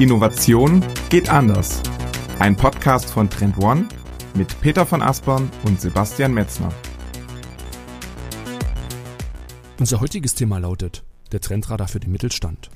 [0.00, 1.82] Innovation geht anders.
[2.38, 3.86] Ein Podcast von Trend One
[4.32, 6.72] mit Peter von Aspern und Sebastian Metzner.
[9.78, 12.70] Unser heutiges Thema lautet der Trendradar für den Mittelstand.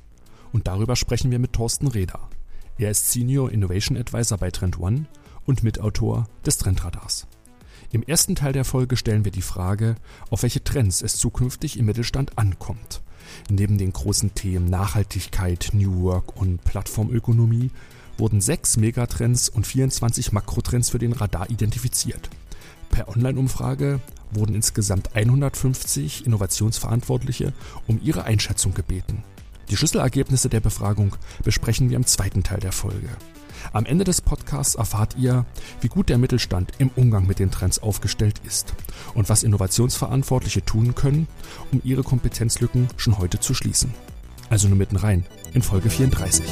[0.52, 2.28] Und darüber sprechen wir mit Thorsten Reder.
[2.76, 5.06] Er ist Senior Innovation Advisor bei Trend One
[5.46, 7.26] und Mitautor des Trendradars.
[7.90, 9.94] Im ersten Teil der Folge stellen wir die Frage,
[10.28, 13.02] auf welche Trends es zukünftig im Mittelstand ankommt
[13.50, 17.70] Neben den großen Themen Nachhaltigkeit, New Work und Plattformökonomie
[18.18, 22.30] wurden sechs Megatrends und 24 Makrotrends für den Radar identifiziert.
[22.90, 27.52] Per Online-Umfrage wurden insgesamt 150 Innovationsverantwortliche
[27.86, 29.22] um ihre Einschätzung gebeten.
[29.70, 33.08] Die Schlüsselergebnisse der Befragung besprechen wir im zweiten Teil der Folge.
[33.72, 35.46] Am Ende des Podcasts erfahrt ihr,
[35.80, 38.74] wie gut der Mittelstand im Umgang mit den Trends aufgestellt ist
[39.14, 41.26] und was Innovationsverantwortliche tun können,
[41.72, 43.92] um ihre Kompetenzlücken schon heute zu schließen.
[44.50, 45.24] Also nur mitten rein
[45.54, 46.44] in Folge 34.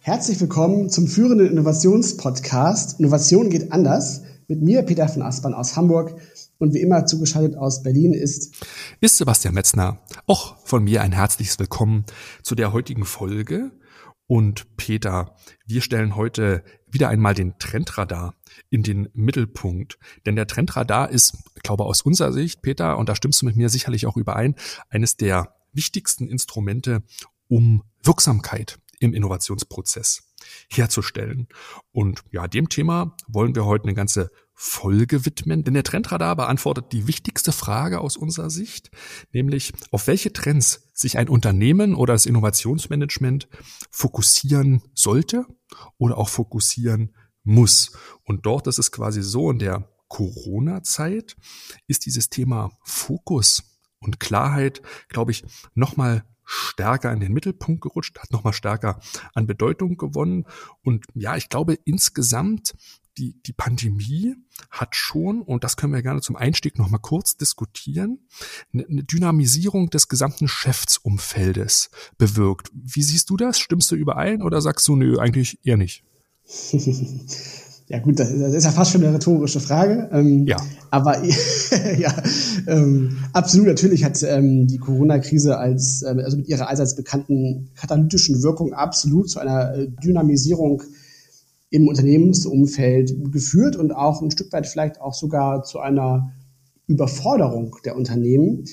[0.00, 6.14] Herzlich willkommen zum führenden Innovationspodcast Innovation geht anders mit mir, Peter von Aspern aus Hamburg
[6.58, 8.54] und wie immer zugeschaltet aus Berlin ist
[9.00, 9.98] ist Sebastian Metzner.
[10.26, 12.04] Auch von mir ein herzliches Willkommen
[12.42, 13.72] zu der heutigen Folge
[14.26, 15.36] und Peter.
[15.66, 18.34] Wir stellen heute wieder einmal den Trendradar
[18.70, 19.98] in den Mittelpunkt.
[20.24, 23.56] Denn der Trendradar ist, ich glaube aus unserer Sicht, Peter, und da stimmst du mit
[23.56, 24.54] mir sicherlich auch überein,
[24.88, 27.02] eines der wichtigsten Instrumente,
[27.48, 30.32] um Wirksamkeit im Innovationsprozess
[30.70, 31.48] herzustellen.
[31.92, 36.86] Und ja, dem Thema wollen wir heute eine ganze Folge widmen, denn der Trendradar beantwortet
[36.92, 38.90] die wichtigste Frage aus unserer Sicht,
[39.32, 43.48] nämlich auf welche Trends sich ein Unternehmen oder das Innovationsmanagement
[43.90, 45.46] fokussieren sollte
[45.98, 47.92] oder auch fokussieren muss.
[48.24, 51.36] Und dort ist es quasi so, in der Corona-Zeit
[51.86, 58.30] ist dieses Thema Fokus und Klarheit, glaube ich, nochmal stärker in den Mittelpunkt gerutscht, hat
[58.30, 59.00] nochmal stärker
[59.34, 60.46] an Bedeutung gewonnen.
[60.82, 62.74] Und ja, ich glaube, insgesamt
[63.18, 64.34] die, die Pandemie
[64.70, 68.18] hat schon, und das können wir gerne zum Einstieg nochmal kurz diskutieren,
[68.72, 72.70] eine, eine Dynamisierung des gesamten Geschäftsumfeldes bewirkt.
[72.72, 73.58] Wie siehst du das?
[73.58, 76.04] Stimmst du überein oder sagst du, nö, eigentlich eher nicht?
[77.88, 80.08] Ja gut, das, ist ja fast schon eine rhetorische Frage.
[80.12, 80.56] Ähm, ja.
[80.90, 81.22] Aber
[81.98, 82.12] ja,
[82.66, 88.42] ähm, absolut natürlich hat ähm, die Corona-Krise als ähm, also mit ihrer allseits bekannten katalytischen
[88.42, 90.82] Wirkung absolut zu einer äh, Dynamisierung
[91.70, 96.32] im Unternehmensumfeld geführt und auch ein Stück weit vielleicht auch sogar zu einer
[96.86, 98.64] Überforderung der Unternehmen.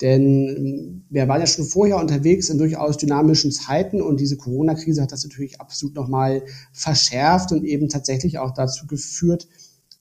[0.00, 5.10] Denn wir waren ja schon vorher unterwegs in durchaus dynamischen Zeiten und diese Corona-Krise hat
[5.10, 6.42] das natürlich absolut nochmal
[6.72, 9.48] verschärft und eben tatsächlich auch dazu geführt,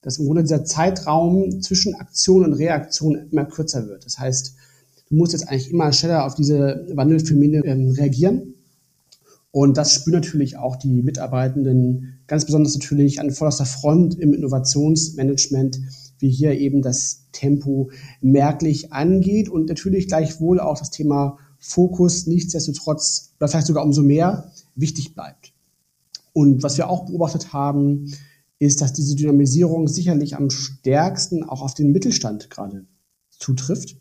[0.02, 4.06] dass im Grunde dieser Zeitraum zwischen Aktion und Reaktion immer kürzer wird.
[4.06, 4.56] Das heißt,
[5.10, 8.55] du musst jetzt eigentlich immer schneller auf diese Wandelphänomene ähm, reagieren.
[9.56, 15.80] Und das spüren natürlich auch die Mitarbeitenden ganz besonders natürlich an vorderster Front im Innovationsmanagement,
[16.20, 17.90] wie hier eben das Tempo
[18.20, 24.52] merklich angeht und natürlich gleichwohl auch das Thema Fokus nichtsdestotrotz oder vielleicht sogar umso mehr
[24.76, 25.54] wichtig bleibt.
[26.34, 28.12] Und was wir auch beobachtet haben,
[28.60, 32.88] ist, dass diese Dynamisierung sicherlich am stärksten auch auf den Mittelstand gerade
[33.30, 33.96] zutrifft.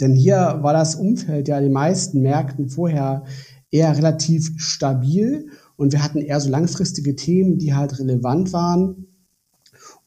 [0.00, 3.24] Denn hier war das Umfeld ja den meisten Märkten vorher
[3.70, 9.06] eher relativ stabil und wir hatten eher so langfristige Themen, die halt relevant waren.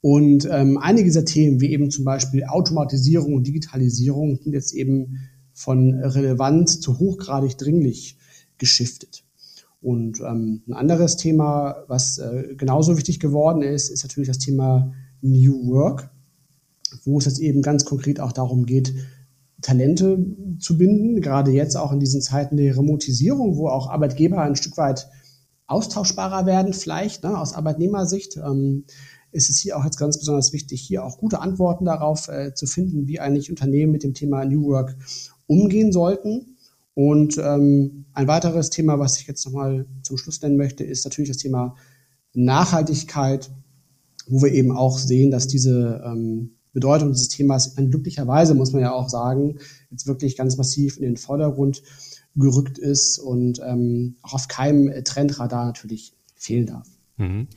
[0.01, 5.18] Und ähm, einige dieser Themen, wie eben zum Beispiel Automatisierung und Digitalisierung, sind jetzt eben
[5.53, 8.18] von relevant zu hochgradig dringlich
[8.57, 9.24] geschiftet.
[9.81, 14.94] Und ähm, ein anderes Thema, was äh, genauso wichtig geworden ist, ist natürlich das Thema
[15.22, 16.09] New Work,
[17.03, 18.94] wo es jetzt eben ganz konkret auch darum geht,
[19.63, 20.24] Talente
[20.59, 24.78] zu binden, gerade jetzt auch in diesen Zeiten der Remotisierung, wo auch Arbeitgeber ein Stück
[24.78, 25.07] weit
[25.66, 28.38] austauschbarer werden, vielleicht ne, aus Arbeitnehmersicht.
[28.38, 28.84] Ähm,
[29.31, 32.68] ist es hier auch jetzt ganz besonders wichtig, hier auch gute Antworten darauf äh, zu
[32.68, 34.95] finden, wie eigentlich Unternehmen mit dem Thema New Work
[35.48, 36.57] umgehen sollten.
[36.94, 41.31] Und ähm, ein weiteres Thema, was ich jetzt nochmal zum Schluss nennen möchte, ist natürlich
[41.31, 41.75] das Thema
[42.33, 43.50] Nachhaltigkeit,
[44.27, 48.92] wo wir eben auch sehen, dass diese ähm, Bedeutung dieses Themas glücklicherweise, muss man ja
[48.92, 49.60] auch sagen,
[49.92, 51.84] jetzt wirklich ganz massiv in den Vordergrund
[52.36, 56.88] gerückt ist und ähm, auch auf keinem Trendradar natürlich fehlen darf.
[57.18, 57.48] Mhm.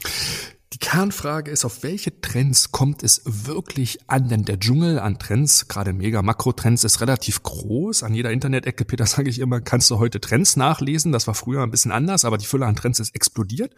[0.72, 4.28] Die Kernfrage ist, auf welche Trends kommt es wirklich an?
[4.28, 8.02] Denn der Dschungel an Trends, gerade mega Makrotrends, ist relativ groß.
[8.02, 11.12] An jeder Internet-Ecke, Peter, sage ich immer, kannst du heute Trends nachlesen.
[11.12, 13.76] Das war früher ein bisschen anders, aber die Fülle an Trends ist explodiert.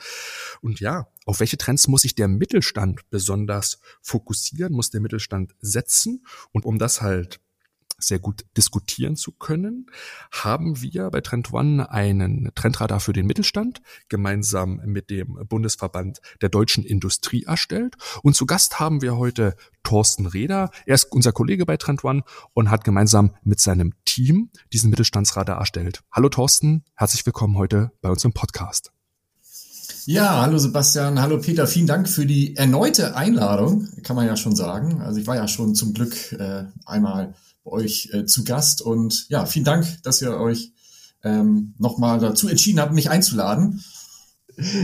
[0.62, 6.24] Und ja, auf welche Trends muss sich der Mittelstand besonders fokussieren, muss der Mittelstand setzen?
[6.52, 7.40] Und um das halt
[7.98, 9.86] sehr gut diskutieren zu können,
[10.30, 16.48] haben wir bei Trend One einen Trendradar für den Mittelstand gemeinsam mit dem Bundesverband der
[16.48, 17.96] deutschen Industrie erstellt.
[18.22, 20.70] Und zu Gast haben wir heute Thorsten Reder.
[20.86, 22.22] Er ist unser Kollege bei Trend One
[22.54, 26.02] und hat gemeinsam mit seinem Team diesen Mittelstandsradar erstellt.
[26.12, 28.92] Hallo Thorsten, herzlich willkommen heute bei uns im Podcast.
[30.04, 34.56] Ja, hallo Sebastian, hallo Peter, vielen Dank für die erneute Einladung, kann man ja schon
[34.56, 35.02] sagen.
[35.02, 37.34] Also ich war ja schon zum Glück äh, einmal
[37.70, 40.72] euch äh, zu Gast und ja, vielen Dank, dass ihr euch
[41.22, 43.82] ähm, nochmal dazu entschieden habt, mich einzuladen.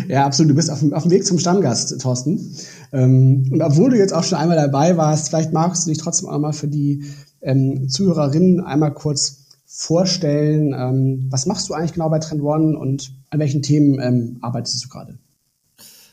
[0.08, 0.52] Ja, absolut.
[0.52, 2.56] Du bist auf dem, auf dem Weg zum Stammgast, Thorsten.
[2.92, 6.28] Ähm, und obwohl du jetzt auch schon einmal dabei warst, vielleicht magst du dich trotzdem
[6.28, 7.04] auch mal für die
[7.40, 10.74] ähm, Zuhörerinnen einmal kurz vorstellen.
[10.78, 14.84] Ähm, was machst du eigentlich genau bei Trend One und an welchen Themen ähm, arbeitest
[14.84, 15.18] du gerade?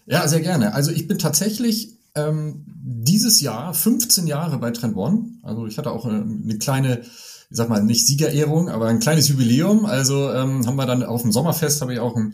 [0.08, 0.74] Ja, sehr gerne.
[0.74, 5.26] Also ich bin tatsächlich ähm, dieses Jahr 15 Jahre bei Trend One.
[5.44, 9.28] Also ich hatte auch eine, eine kleine, ich sag mal, nicht Siegerehrung, aber ein kleines
[9.30, 9.86] Jubiläum.
[9.86, 12.34] Also ähm, haben wir dann auf dem Sommerfest habe ich auch ein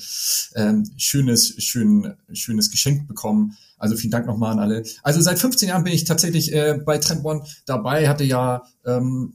[0.56, 3.58] ähm, schönes, schön, schönes Geschenk bekommen.
[3.78, 4.84] Also vielen Dank nochmal an alle.
[5.04, 9.34] Also seit 15 Jahren bin ich tatsächlich äh, bei Trend One dabei, hatte ja ähm,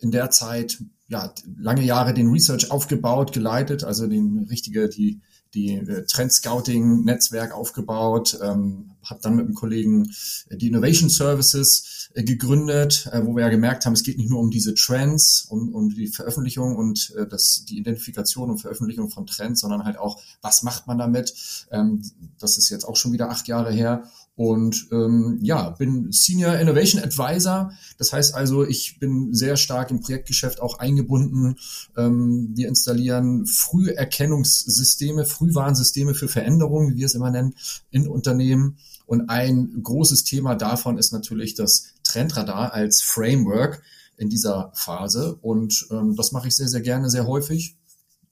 [0.00, 0.78] in der Zeit
[1.08, 5.20] ja lange Jahre den Research aufgebaut, geleitet, also den richtige die
[5.54, 10.10] die äh, Trend Scouting Netzwerk aufgebaut, ähm, habe dann mit einem Kollegen
[10.48, 14.30] äh, die Innovation Services äh, gegründet, äh, wo wir ja gemerkt haben, es geht nicht
[14.30, 19.08] nur um diese Trends und um die Veröffentlichung und äh, das, die Identifikation und Veröffentlichung
[19.08, 21.34] von Trends, sondern halt auch, was macht man damit?
[21.70, 22.02] Ähm,
[22.38, 24.04] das ist jetzt auch schon wieder acht Jahre her.
[24.34, 27.72] Und ähm, ja, bin Senior Innovation Advisor.
[27.98, 31.56] Das heißt also, ich bin sehr stark im Projektgeschäft auch eingebunden.
[31.96, 37.54] Ähm, wir installieren Früherkennungssysteme, Frühwarnsysteme für Veränderungen, wie wir es immer nennen,
[37.90, 38.78] in Unternehmen.
[39.04, 43.82] Und ein großes Thema davon ist natürlich das Trendradar als Framework
[44.16, 45.36] in dieser Phase.
[45.42, 47.76] Und ähm, das mache ich sehr, sehr gerne, sehr häufig.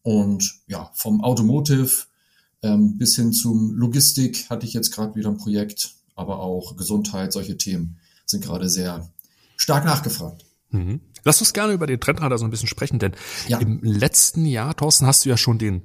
[0.02, 2.06] Und ja, vom Automotive
[2.62, 7.32] ähm, bis hin zum Logistik hatte ich jetzt gerade wieder ein Projekt, aber auch Gesundheit,
[7.32, 9.10] solche Themen sind gerade sehr
[9.56, 10.44] stark nachgefragt.
[10.70, 11.00] Mhm.
[11.24, 13.12] Lass uns gerne über den Trendradar so ein bisschen sprechen, denn
[13.46, 13.58] ja.
[13.58, 15.82] im letzten Jahr, Thorsten, hast du ja schon den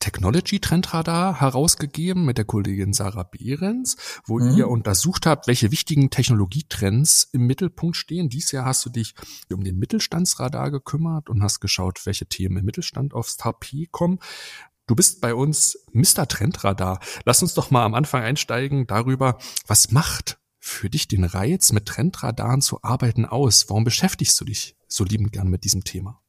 [0.00, 3.96] Technology Trendradar herausgegeben mit der Kollegin Sarah Behrens,
[4.26, 4.56] wo mhm.
[4.56, 8.28] ihr untersucht habt, welche wichtigen Technologietrends im Mittelpunkt stehen.
[8.28, 9.14] Dies Jahr hast du dich
[9.52, 14.18] um den Mittelstandsradar gekümmert und hast geschaut, welche Themen im Mittelstand aufs Tapet kommen.
[14.86, 16.26] Du bist bei uns Mr.
[16.26, 17.00] Trendradar.
[17.24, 21.86] Lass uns doch mal am Anfang einsteigen darüber, was macht für dich den Reiz, mit
[21.86, 23.66] Trendradaren zu arbeiten aus?
[23.68, 26.20] Warum beschäftigst du dich so liebend gern mit diesem Thema?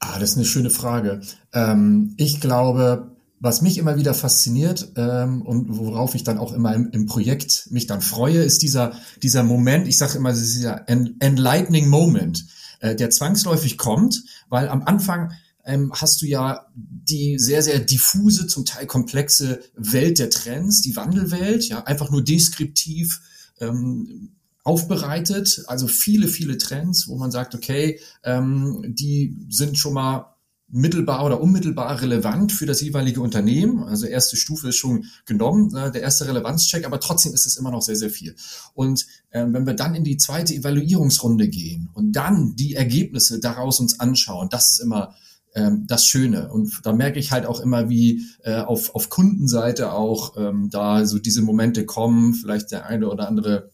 [0.00, 1.20] Ah, das ist eine schöne Frage.
[1.52, 6.74] Ähm, ich glaube, was mich immer wieder fasziniert ähm, und worauf ich dann auch immer
[6.74, 8.92] im, im, Projekt mich dann freue, ist dieser,
[9.22, 12.44] dieser Moment, ich sage immer, dieser enlightening Moment,
[12.80, 15.32] äh, der zwangsläufig kommt, weil am Anfang
[15.64, 20.96] ähm, hast du ja die sehr, sehr diffuse, zum Teil komplexe Welt der Trends, die
[20.96, 23.20] Wandelwelt, ja, einfach nur deskriptiv
[23.60, 24.30] ähm,
[24.64, 25.64] aufbereitet.
[25.66, 30.36] Also viele, viele Trends, wo man sagt, okay, ähm, die sind schon mal
[30.72, 33.82] mittelbar oder unmittelbar relevant für das jeweilige Unternehmen.
[33.82, 37.70] Also erste Stufe ist schon genommen, äh, der erste Relevanzcheck, aber trotzdem ist es immer
[37.70, 38.36] noch sehr, sehr viel.
[38.74, 43.80] Und äh, wenn wir dann in die zweite Evaluierungsrunde gehen und dann die Ergebnisse daraus
[43.80, 45.14] uns anschauen, das ist immer
[45.54, 46.50] ähm, das Schöne.
[46.50, 51.04] Und da merke ich halt auch immer, wie äh, auf, auf Kundenseite auch ähm, da
[51.06, 53.70] so diese Momente kommen, vielleicht der eine oder andere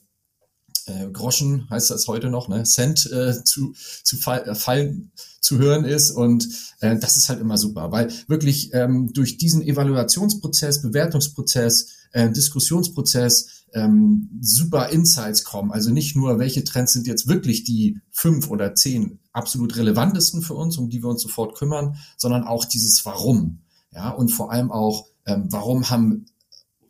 [0.87, 5.59] äh, Groschen, heißt das heute noch, ne, Cent äh, zu, zu fall, äh, fallen zu
[5.59, 6.11] hören ist.
[6.11, 6.49] Und
[6.81, 13.56] äh, das ist halt immer super, weil wirklich ähm, durch diesen Evaluationsprozess, Bewertungsprozess, äh, Diskussionsprozess
[13.73, 15.73] ähm, super Insights kommen.
[15.73, 20.55] Also nicht nur, welche Trends sind jetzt wirklich die fünf oder zehn absolut relevantesten für
[20.55, 23.61] uns, um die wir uns sofort kümmern, sondern auch dieses Warum.
[23.93, 26.27] Ja, und vor allem auch, ähm, warum haben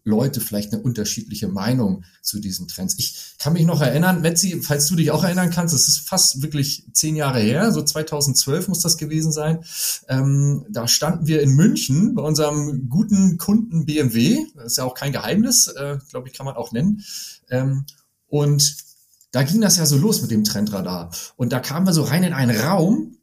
[0.07, 2.95] Leute vielleicht eine unterschiedliche Meinung zu diesen Trends.
[2.97, 6.43] Ich kann mich noch erinnern, Metzi, falls du dich auch erinnern kannst, es ist fast
[6.43, 9.65] wirklich zehn Jahre her, so 2012 muss das gewesen sein.
[10.09, 14.47] Ähm, da standen wir in München bei unserem guten Kunden BMW.
[14.55, 17.03] Das ist ja auch kein Geheimnis, äh, glaube ich, kann man auch nennen.
[17.51, 17.85] Ähm,
[18.29, 18.77] und
[19.33, 21.11] da ging das ja so los mit dem Trendradar.
[21.35, 23.17] Und da kamen wir so rein in einen Raum,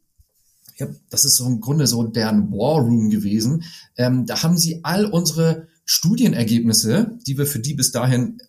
[0.76, 3.64] ja, das ist so im Grunde so deren War Room gewesen.
[3.96, 8.40] Ähm, da haben sie all unsere Studienergebnisse, die wir für die bis dahin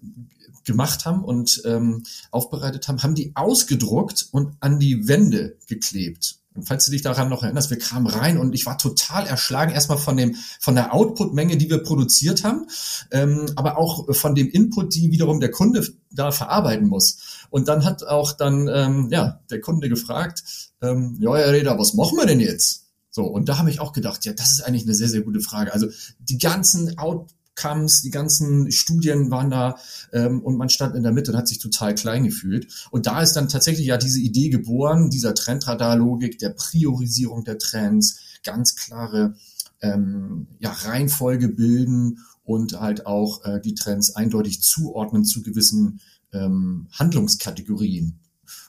[0.66, 6.40] gemacht haben und ähm, aufbereitet haben, haben die ausgedruckt und an die Wände geklebt.
[6.56, 9.74] Und falls du dich daran noch erinnerst, wir kamen rein und ich war total erschlagen
[9.74, 12.68] erstmal von dem von der Output-Menge, die wir produziert haben,
[13.12, 17.46] ähm, aber auch von dem Input, die wiederum der Kunde da verarbeiten muss.
[17.50, 20.44] Und dann hat auch dann ähm, ja der Kunde gefragt,
[20.82, 22.85] ähm, ja Herr Reda, was machen wir denn jetzt?
[23.16, 25.40] So und da habe ich auch gedacht, ja, das ist eigentlich eine sehr sehr gute
[25.40, 25.74] Frage.
[25.74, 25.88] Also
[26.20, 29.78] die ganzen Out Outcomes, die ganzen Studien waren da
[30.12, 32.68] ähm, und man stand in der Mitte und hat sich total klein gefühlt.
[32.92, 38.20] Und da ist dann tatsächlich ja diese Idee geboren, dieser Trendradar-Logik, der Priorisierung der Trends,
[38.44, 39.36] ganz klare
[39.80, 46.02] ähm, ja, Reihenfolge bilden und halt auch äh, die Trends eindeutig zuordnen zu gewissen
[46.34, 48.20] ähm, Handlungskategorien.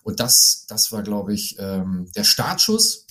[0.04, 3.05] Und das, das war, glaube ich, ähm, der Startschuss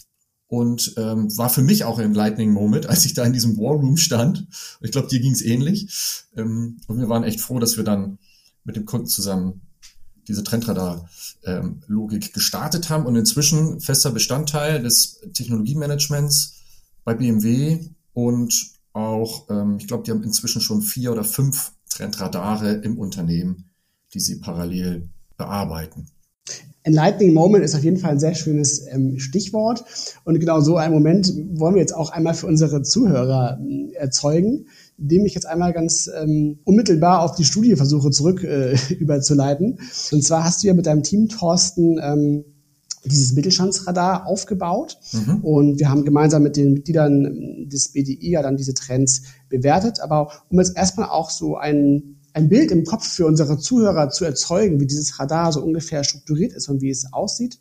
[0.47, 3.75] und ähm, war für mich auch ein Lightning Moment, als ich da in diesem War
[3.75, 4.47] Room stand.
[4.81, 5.87] Ich glaube, dir ging es ähnlich.
[6.35, 8.19] Ähm, und wir waren echt froh, dass wir dann
[8.63, 9.61] mit dem Kunden zusammen
[10.27, 16.55] diese Trendradar-Logik ähm, gestartet haben und inzwischen fester Bestandteil des Technologiemanagements
[17.03, 17.79] bei BMW
[18.13, 23.69] und auch, ähm, ich glaube, die haben inzwischen schon vier oder fünf Trendradare im Unternehmen,
[24.13, 26.07] die sie parallel bearbeiten.
[26.85, 29.83] Enlightening Moment ist auf jeden Fall ein sehr schönes ähm, Stichwort.
[30.23, 34.67] Und genau so einen Moment wollen wir jetzt auch einmal für unsere Zuhörer äh, erzeugen,
[34.97, 39.79] indem ich jetzt einmal ganz ähm, unmittelbar auf die Studie versuche zurück äh, überzuleiten.
[40.11, 42.45] Und zwar hast du ja mit deinem Team, Thorsten, ähm,
[43.03, 44.97] dieses Mittelstandsradar aufgebaut.
[45.11, 45.43] Mhm.
[45.43, 50.01] Und wir haben gemeinsam mit den Mitgliedern des BDI ja dann diese Trends bewertet.
[50.01, 54.25] Aber um jetzt erstmal auch so einen ein Bild im Kopf für unsere Zuhörer zu
[54.25, 57.59] erzeugen, wie dieses Radar so ungefähr strukturiert ist und wie es aussieht.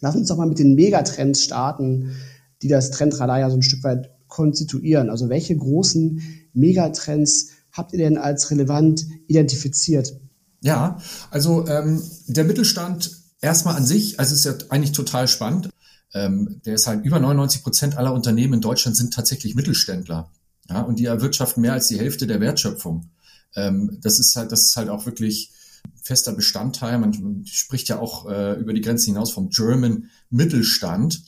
[0.00, 2.12] Lass uns doch mal mit den Megatrends starten,
[2.62, 5.10] die das Trendradar ja so ein Stück weit konstituieren.
[5.10, 6.22] Also welche großen
[6.54, 10.18] Megatrends habt ihr denn als relevant identifiziert?
[10.62, 10.98] Ja,
[11.30, 15.68] also ähm, der Mittelstand erstmal an sich, also ist ja eigentlich total spannend.
[16.14, 20.30] Ähm, der ist halt über 99 Prozent aller Unternehmen in Deutschland sind tatsächlich Mittelständler.
[20.70, 23.10] Ja, und die erwirtschaften mehr als die Hälfte der Wertschöpfung.
[23.54, 25.52] Ähm, das ist halt, das ist halt auch wirklich
[26.02, 26.98] fester Bestandteil.
[26.98, 31.22] Man spricht ja auch äh, über die Grenzen hinaus vom German Mittelstand.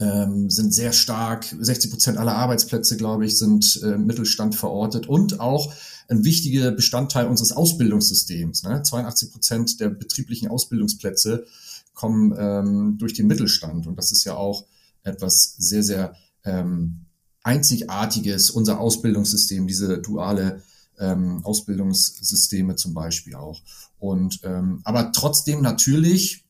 [0.00, 5.38] Ähm, sind sehr stark, 60 Prozent aller Arbeitsplätze, glaube ich, sind äh, Mittelstand verortet und
[5.38, 5.72] auch
[6.08, 8.64] ein wichtiger Bestandteil unseres Ausbildungssystems.
[8.64, 8.82] Ne?
[8.82, 11.46] 82 Prozent der betrieblichen Ausbildungsplätze
[11.94, 14.64] kommen ähm, durch den Mittelstand und das ist ja auch
[15.04, 17.06] etwas sehr, sehr ähm,
[17.44, 20.62] Einzigartiges, unser Ausbildungssystem, diese duale
[20.98, 23.60] ähm, Ausbildungssysteme zum Beispiel auch.
[23.98, 26.44] Und ähm, aber trotzdem natürlich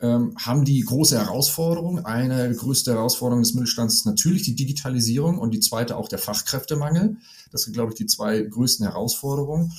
[0.00, 2.04] ähm, haben die große Herausforderung.
[2.04, 7.16] Eine größte Herausforderung des Mittelstands ist natürlich die Digitalisierung und die zweite auch der Fachkräftemangel.
[7.52, 9.72] Das sind, glaube ich, die zwei größten Herausforderungen.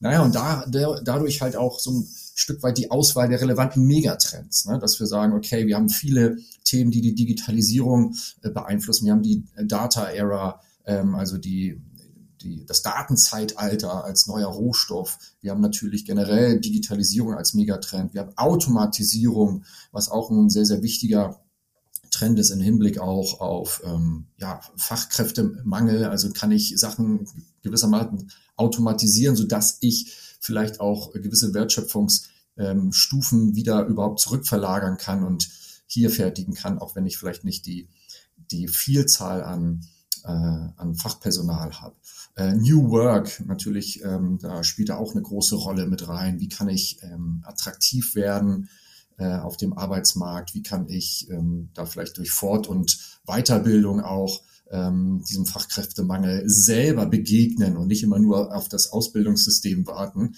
[0.00, 3.84] Naja, und da, der, dadurch halt auch so ein Stück weit die Auswahl der relevanten
[3.84, 4.78] Megatrends, ne?
[4.78, 9.06] dass wir sagen, okay, wir haben viele Themen, die die Digitalisierung äh, beeinflussen.
[9.06, 11.82] Wir haben die Data Era, ähm, also die
[12.42, 15.18] die, das Datenzeitalter als neuer Rohstoff.
[15.40, 18.14] Wir haben natürlich generell Digitalisierung als Megatrend.
[18.14, 21.40] Wir haben Automatisierung, was auch ein sehr, sehr wichtiger
[22.10, 26.04] Trend ist im Hinblick auch auf ähm, ja, Fachkräftemangel.
[26.04, 27.26] Also kann ich Sachen
[27.62, 35.48] gewissermaßen automatisieren, so dass ich vielleicht auch gewisse Wertschöpfungsstufen ähm, wieder überhaupt zurückverlagern kann und
[35.86, 37.88] hier fertigen kann, auch wenn ich vielleicht nicht die,
[38.36, 39.86] die Vielzahl an,
[40.24, 41.96] äh, an Fachpersonal habe.
[42.38, 46.38] Äh, New Work natürlich, ähm, da spielt er auch eine große Rolle mit rein.
[46.38, 48.68] Wie kann ich ähm, attraktiv werden
[49.16, 50.54] äh, auf dem Arbeitsmarkt?
[50.54, 54.40] Wie kann ich ähm, da vielleicht durch Fort- und Weiterbildung auch
[54.70, 60.36] ähm, diesem Fachkräftemangel selber begegnen und nicht immer nur auf das Ausbildungssystem warten?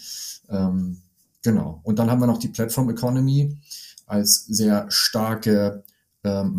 [0.49, 1.03] Ähm,
[1.43, 1.83] genau.
[1.85, 3.59] Und dann haben wir noch die Platform Economy
[4.07, 5.85] als sehr starke
[6.25, 6.53] ähm,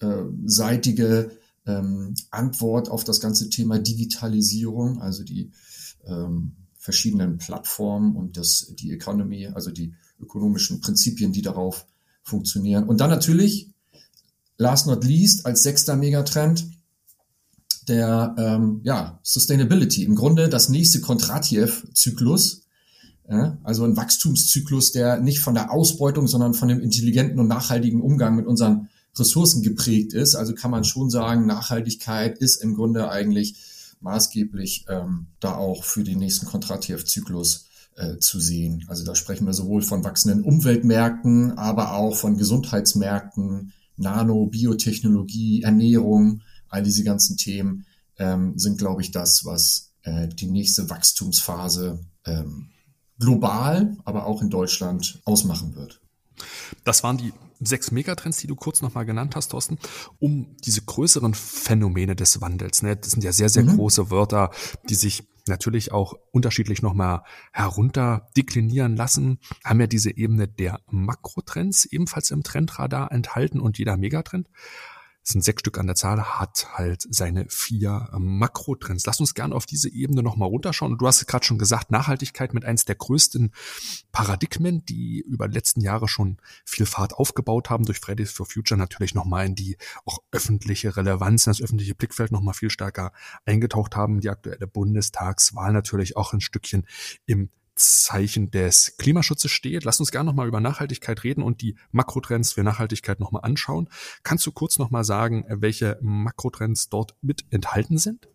[0.00, 1.30] marktseitige
[1.66, 5.50] ähm, Antwort auf das ganze Thema Digitalisierung, also die
[6.06, 11.86] ähm, verschiedenen Plattformen und das, die Economy, also die ökonomischen Prinzipien, die darauf
[12.22, 12.84] funktionieren.
[12.84, 13.70] Und dann natürlich,
[14.58, 16.66] last not least, als sechster Megatrend,
[17.88, 20.04] der ähm, ja, Sustainability.
[20.04, 22.62] Im Grunde das nächste Kontratiev-Zyklus,
[23.28, 28.02] ja, also ein Wachstumszyklus, der nicht von der Ausbeutung, sondern von dem intelligenten und nachhaltigen
[28.02, 30.34] Umgang mit unseren Ressourcen geprägt ist.
[30.34, 33.56] Also kann man schon sagen, Nachhaltigkeit ist im Grunde eigentlich
[34.00, 37.66] maßgeblich ähm, da auch für den nächsten Kontratiev-Zyklus
[37.96, 38.84] äh, zu sehen.
[38.88, 46.42] Also da sprechen wir sowohl von wachsenden Umweltmärkten, aber auch von Gesundheitsmärkten, Nano, Biotechnologie, Ernährung,
[46.68, 47.86] all diese ganzen Themen
[48.18, 52.70] ähm, sind, glaube ich, das, was äh, die nächste Wachstumsphase ähm,
[53.18, 56.00] global, aber auch in Deutschland ausmachen wird.
[56.84, 57.32] Das waren die
[57.66, 59.78] sechs Megatrends, die du kurz nochmal genannt hast, Thorsten,
[60.18, 62.82] um diese größeren Phänomene des Wandels.
[62.82, 62.96] Ne?
[62.96, 63.76] Das sind ja sehr, sehr mhm.
[63.76, 64.50] große Wörter,
[64.88, 71.84] die sich natürlich auch unterschiedlich nochmal herunter deklinieren lassen, haben ja diese Ebene der Makrotrends
[71.84, 74.48] ebenfalls im Trendradar enthalten und jeder Megatrend
[75.24, 79.06] es sind sechs Stück an der Zahl, hat halt seine vier ähm, Makrotrends.
[79.06, 80.98] Lass uns gerne auf diese Ebene nochmal runterschauen.
[80.98, 83.52] Du hast gerade schon gesagt, Nachhaltigkeit mit eins der größten
[84.12, 88.78] Paradigmen, die über die letzten Jahre schon viel Fahrt aufgebaut haben, durch Fridays for Future
[88.78, 93.12] natürlich nochmal in die auch öffentliche Relevanz, in das öffentliche Blickfeld nochmal viel stärker
[93.46, 94.20] eingetaucht haben.
[94.20, 96.86] Die aktuelle Bundestagswahl natürlich auch ein Stückchen
[97.24, 99.84] im Zeichen des Klimaschutzes steht.
[99.84, 103.88] Lass uns gerne nochmal über Nachhaltigkeit reden und die Makrotrends für Nachhaltigkeit nochmal anschauen.
[104.22, 108.28] Kannst du kurz nochmal sagen, welche Makrotrends dort mit enthalten sind?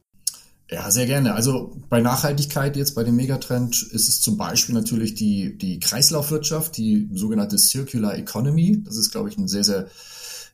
[0.72, 1.34] Ja, sehr gerne.
[1.34, 6.78] Also bei Nachhaltigkeit jetzt, bei dem Megatrend, ist es zum Beispiel natürlich die, die Kreislaufwirtschaft,
[6.78, 8.84] die sogenannte Circular Economy.
[8.84, 9.88] Das ist, glaube ich, ein sehr, sehr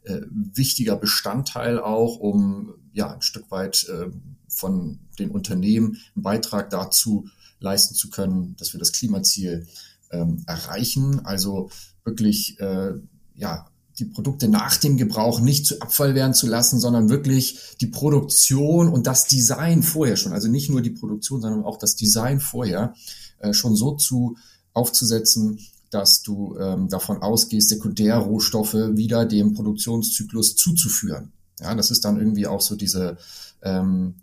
[0.04, 4.10] äh, wichtiger Bestandteil auch, um ja ein Stück weit äh,
[4.48, 7.28] von den Unternehmen einen Beitrag dazu
[7.66, 9.68] leisten zu können, dass wir das Klimaziel
[10.12, 11.26] ähm, erreichen.
[11.26, 11.70] Also
[12.04, 12.94] wirklich äh,
[13.36, 13.68] ja
[14.00, 18.90] die Produkte nach dem Gebrauch nicht zu Abfall werden zu lassen, sondern wirklich die Produktion
[18.90, 22.94] und das Design vorher schon, also nicht nur die Produktion, sondern auch das Design vorher
[23.40, 24.38] äh, schon so zu
[24.74, 31.32] aufzusetzen, dass du ähm, davon ausgehst, Sekundärrohstoffe wieder dem Produktionszyklus zuzuführen.
[31.62, 33.18] Ja, das ist dann irgendwie auch so diese
[33.62, 34.16] ähm,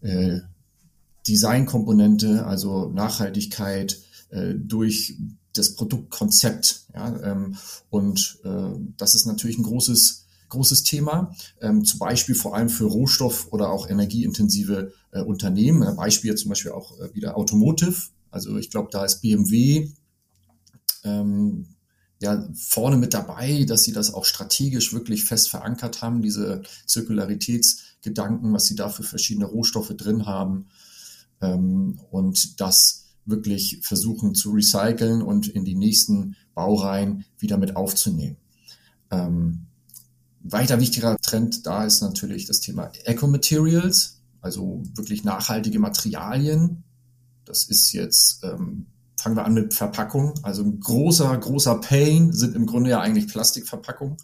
[0.00, 0.40] äh,
[1.26, 4.00] Designkomponente, also Nachhaltigkeit
[4.30, 5.16] äh, durch
[5.52, 6.86] das Produktkonzept.
[6.94, 7.56] Ja, ähm,
[7.90, 12.84] und äh, das ist natürlich ein großes, großes Thema, ähm, zum Beispiel vor allem für
[12.84, 15.82] Rohstoff- oder auch energieintensive äh, Unternehmen.
[15.82, 17.96] Ein Beispiel zum Beispiel auch äh, wieder Automotive.
[18.30, 19.90] Also ich glaube, da ist BMW
[21.04, 21.66] ähm,
[22.20, 28.52] ja vorne mit dabei, dass sie das auch strategisch wirklich fest verankert haben, diese Zirkularitätsgedanken,
[28.52, 30.66] was sie da für verschiedene Rohstoffe drin haben
[31.44, 38.36] ähm, und das wirklich versuchen zu recyceln und in die nächsten Baureihen wieder mit aufzunehmen.
[39.10, 39.66] Ähm,
[40.42, 46.84] weiter wichtiger Trend da ist natürlich das Thema Eco-Materials, also wirklich nachhaltige Materialien.
[47.46, 48.86] Das ist jetzt, ähm,
[49.18, 50.34] fangen wir an mit Verpackung.
[50.42, 54.18] Also ein großer, großer Pain sind im Grunde ja eigentlich Plastikverpackungen.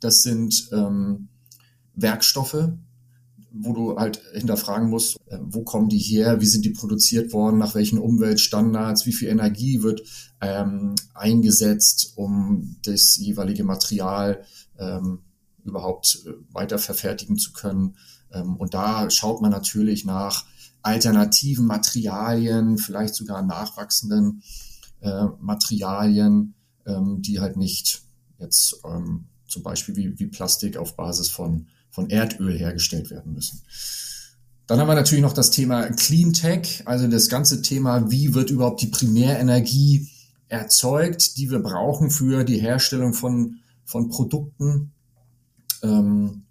[0.00, 1.28] Das sind ähm,
[1.94, 2.70] Werkstoffe,
[3.54, 7.58] wo du halt hinterfragen musst, äh, wo kommen die her, wie sind die produziert worden,
[7.58, 10.02] nach welchen Umweltstandards, wie viel Energie wird
[10.40, 14.42] ähm, eingesetzt, um das jeweilige Material
[14.78, 15.20] ähm,
[15.64, 17.96] überhaupt äh, weiter verfertigen zu können.
[18.32, 20.44] Ähm, und da schaut man natürlich nach
[20.82, 24.42] alternativen Materialien, vielleicht sogar nachwachsenden
[25.00, 26.54] äh, Materialien,
[26.86, 28.02] ähm, die halt nicht
[28.38, 33.60] jetzt ähm, zum Beispiel wie, wie Plastik auf Basis von von Erdöl hergestellt werden müssen.
[34.66, 38.50] Dann haben wir natürlich noch das Thema Clean Tech, also das ganze Thema, wie wird
[38.50, 40.08] überhaupt die Primärenergie
[40.48, 44.92] erzeugt, die wir brauchen für die Herstellung von, von Produkten.
[45.82, 46.42] Ähm,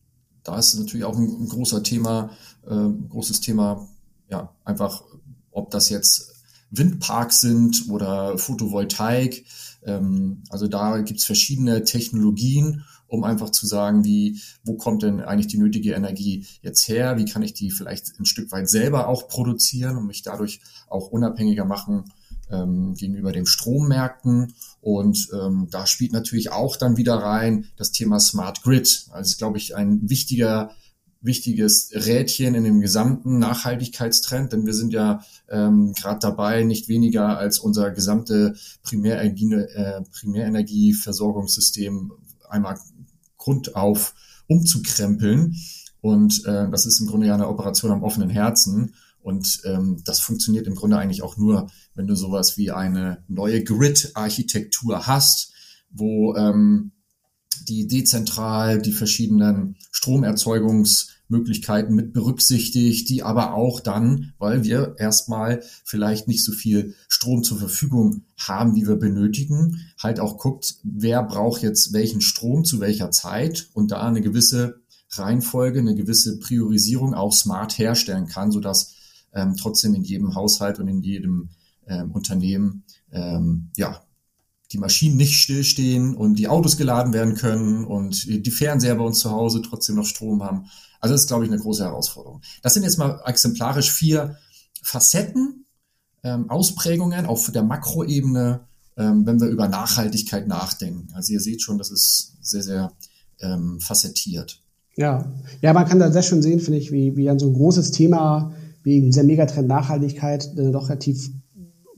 [0.43, 2.32] da ist natürlich auch ein, ein großer Thema,
[2.67, 3.88] äh, großes Thema,
[4.30, 5.04] ja, einfach,
[5.51, 6.32] ob das jetzt
[6.71, 9.45] Windparks sind oder Photovoltaik.
[9.84, 15.47] Ähm, also da gibt's verschiedene Technologien um einfach zu sagen, wie, wo kommt denn eigentlich
[15.47, 17.17] die nötige Energie jetzt her?
[17.17, 21.10] Wie kann ich die vielleicht ein Stück weit selber auch produzieren und mich dadurch auch
[21.10, 22.06] unabhängiger machen
[22.50, 24.54] ähm, gegenüber den Strommärkten?
[24.80, 29.08] Und ähm, da spielt natürlich auch dann wieder rein das Thema Smart Grid.
[29.12, 30.71] Also ist, glaube ich, ein wichtiger
[31.24, 37.38] wichtiges Rädchen in dem gesamten Nachhaltigkeitstrend, denn wir sind ja ähm, gerade dabei, nicht weniger
[37.38, 42.12] als unser gesamte Primärenergie, äh, Primärenergieversorgungssystem
[42.52, 42.78] einmal
[43.41, 44.13] Grund auf
[44.47, 45.56] umzukrempeln.
[45.99, 48.93] Und äh, das ist im Grunde ja eine Operation am offenen Herzen.
[49.21, 53.63] Und ähm, das funktioniert im Grunde eigentlich auch nur, wenn du sowas wie eine neue
[53.63, 55.54] Grid-Architektur hast,
[55.91, 56.91] wo ähm,
[57.67, 65.63] die dezentral die verschiedenen Stromerzeugungs- Möglichkeiten mit berücksichtigt, die aber auch dann, weil wir erstmal
[65.84, 71.24] vielleicht nicht so viel Strom zur Verfügung haben, wie wir benötigen, halt auch guckt, wer
[71.24, 74.82] braucht jetzt welchen Strom zu welcher Zeit und da eine gewisse
[75.13, 78.94] Reihenfolge, eine gewisse Priorisierung auch smart herstellen kann, sodass
[79.34, 81.50] ähm, trotzdem in jedem Haushalt und in jedem
[81.88, 84.02] ähm, Unternehmen ähm, ja
[84.71, 89.19] die Maschinen nicht stillstehen und die Autos geladen werden können und die Fernseher bei uns
[89.19, 90.65] zu Hause trotzdem noch Strom haben.
[90.99, 92.41] Also das ist, glaube ich, eine große Herausforderung.
[92.62, 94.38] Das sind jetzt mal exemplarisch vier
[94.84, 95.65] Facetten,
[96.23, 101.07] ähm, Ausprägungen auf der Makroebene ähm, wenn wir über Nachhaltigkeit nachdenken.
[101.13, 102.91] Also ihr seht schon, das ist sehr, sehr
[103.41, 104.62] ähm, facettiert.
[104.97, 105.31] Ja,
[105.62, 107.91] ja, man kann da sehr schön sehen, finde ich, wie, wie dann so ein großes
[107.91, 108.53] Thema
[108.84, 111.29] wie dieser Megatrend Nachhaltigkeit äh, doch relativ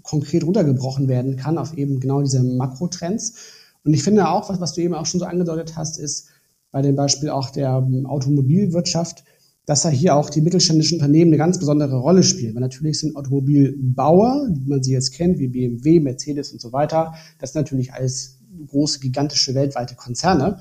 [0.03, 3.33] konkret runtergebrochen werden kann auf eben genau diese Makrotrends.
[3.83, 6.27] Und ich finde auch, was, was du eben auch schon so angedeutet hast, ist
[6.71, 9.23] bei dem Beispiel auch der ähm, Automobilwirtschaft,
[9.65, 12.53] dass da hier auch die mittelständischen Unternehmen eine ganz besondere Rolle spielen.
[12.55, 17.13] Weil natürlich sind Automobilbauer, wie man sie jetzt kennt, wie BMW, Mercedes und so weiter,
[17.39, 20.59] das natürlich alles große, gigantische weltweite Konzerne.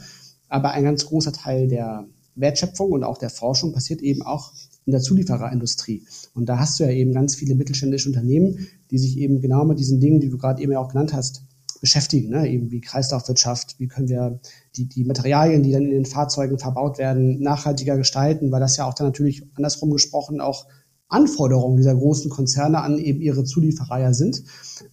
[0.48, 4.52] Aber ein ganz großer Teil der Wertschöpfung und auch der Forschung passiert eben auch
[4.84, 6.04] in der Zuliefererindustrie.
[6.34, 9.78] Und da hast du ja eben ganz viele mittelständische Unternehmen, die sich eben genau mit
[9.78, 11.42] diesen Dingen, die du gerade eben ja auch genannt hast,
[11.80, 12.48] beschäftigen, ne?
[12.48, 14.40] eben wie Kreislaufwirtschaft, wie können wir
[14.76, 18.86] die, die Materialien, die dann in den Fahrzeugen verbaut werden, nachhaltiger gestalten, weil das ja
[18.86, 20.66] auch dann natürlich andersrum gesprochen auch
[21.08, 24.44] Anforderungen dieser großen Konzerne an eben ihre Zulieferer sind,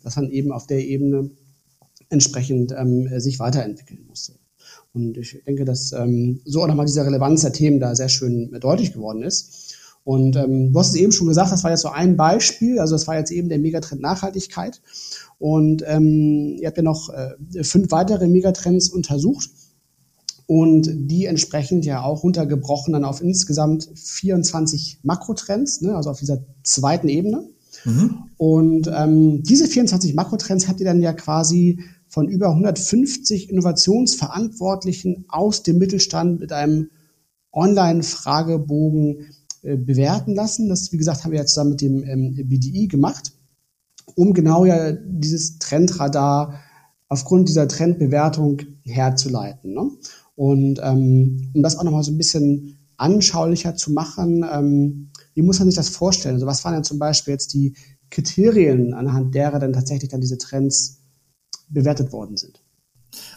[0.04, 1.30] dass man eben auf der Ebene
[2.10, 4.34] entsprechend ähm, sich weiterentwickeln muss.
[4.91, 8.52] Und ich denke, dass ähm, so auch nochmal diese Relevanz der Themen da sehr schön
[8.60, 9.59] deutlich geworden ist.
[10.10, 12.95] Und ähm, du hast es eben schon gesagt, das war jetzt so ein Beispiel, also
[12.95, 14.82] das war jetzt eben der Megatrend Nachhaltigkeit.
[15.38, 19.52] Und ähm, ihr habt ja noch äh, fünf weitere Megatrends untersucht
[20.48, 26.39] und die entsprechend ja auch runtergebrochen dann auf insgesamt 24 Makrotrends, ne, also auf dieser
[26.63, 27.43] zweiten Ebene.
[27.86, 28.15] Mhm.
[28.38, 35.62] Und ähm, diese 24 Makrotrends habt ihr dann ja quasi von über 150 Innovationsverantwortlichen aus
[35.62, 36.89] dem Mittelstand mit einem
[37.52, 39.28] Online-Fragebogen
[39.62, 40.69] bewerten lassen.
[40.69, 43.34] Das, wie gesagt, haben wir jetzt zusammen mit dem ähm, BDI gemacht,
[44.15, 46.60] um genau ja dieses Trendradar
[47.08, 49.74] aufgrund dieser Trendbewertung herzuleiten.
[49.74, 49.89] Ne?
[50.36, 55.60] Und ähm, um das auch nochmal so ein bisschen anschaulicher zu machen, ähm, wie muss
[55.60, 56.36] man sich das vorstellen?
[56.36, 57.76] Also was waren denn zum Beispiel jetzt die
[58.10, 61.02] Kriterien, anhand derer dann tatsächlich dann diese Trends
[61.69, 62.62] bewertet worden sind?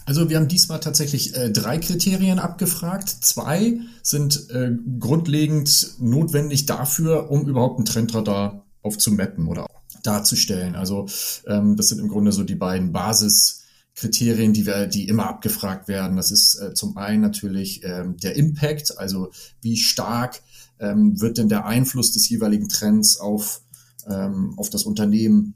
[0.04, 3.08] Also wir haben diesmal tatsächlich äh, drei Kriterien abgefragt.
[3.08, 9.66] Zwei sind äh, grundlegend notwendig dafür, um überhaupt ein Trendradar aufzumappen oder
[10.02, 10.74] darzustellen.
[10.74, 11.06] Also
[11.46, 16.16] ähm, das sind im Grunde so die beiden Basiskriterien, die wir, die immer abgefragt werden.
[16.16, 19.30] Das ist äh, zum einen natürlich ähm, der Impact, also
[19.60, 20.42] wie stark
[20.80, 23.62] ähm, wird denn der Einfluss des jeweiligen Trends auf
[24.08, 25.54] ähm, auf das Unternehmen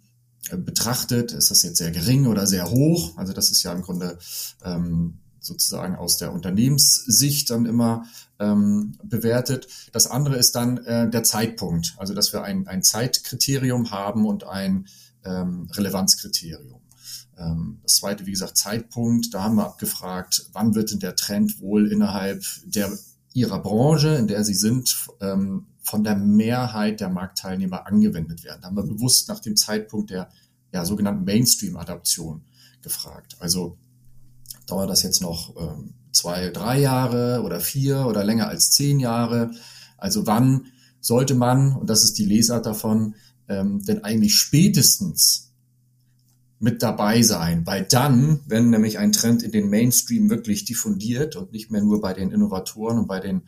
[0.50, 3.16] betrachtet, ist das jetzt sehr gering oder sehr hoch?
[3.16, 4.18] Also das ist ja im Grunde
[4.64, 8.06] ähm, sozusagen aus der Unternehmenssicht dann immer
[8.38, 9.68] ähm, bewertet.
[9.92, 14.44] Das andere ist dann äh, der Zeitpunkt, also dass wir ein, ein Zeitkriterium haben und
[14.44, 14.86] ein
[15.24, 16.80] ähm, Relevanzkriterium.
[17.38, 21.60] Ähm, das zweite, wie gesagt, Zeitpunkt, da haben wir abgefragt, wann wird denn der Trend
[21.60, 22.90] wohl innerhalb der
[23.32, 28.60] ihrer Branche, in der sie sind, ähm, von der Mehrheit der Marktteilnehmer angewendet werden.
[28.62, 30.28] Da haben wir bewusst nach dem Zeitpunkt der
[30.72, 32.42] ja, sogenannten Mainstream-Adaption
[32.82, 33.36] gefragt.
[33.38, 33.78] Also
[34.66, 39.52] dauert das jetzt noch ähm, zwei, drei Jahre oder vier oder länger als zehn Jahre?
[39.96, 40.66] Also wann
[41.00, 43.14] sollte man, und das ist die Lesart davon,
[43.48, 45.45] ähm, denn eigentlich spätestens
[46.58, 51.52] mit dabei sein, weil dann, wenn nämlich ein Trend in den Mainstream wirklich diffundiert und
[51.52, 53.42] nicht mehr nur bei den Innovatoren und bei den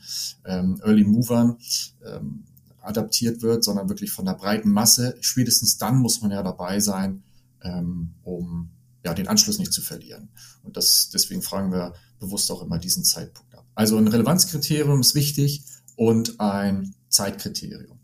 [0.45, 1.57] ähm, Early Movern
[2.05, 2.45] ähm,
[2.83, 7.23] adaptiert wird, sondern wirklich von der breiten Masse, spätestens dann muss man ja dabei sein,
[7.63, 8.71] ähm, um
[9.05, 10.29] ja, den Anschluss nicht zu verlieren.
[10.63, 13.65] Und das, deswegen fragen wir bewusst auch immer diesen Zeitpunkt ab.
[13.75, 15.65] Also ein Relevanzkriterium ist wichtig
[15.97, 17.98] und ein Zeitkriterium.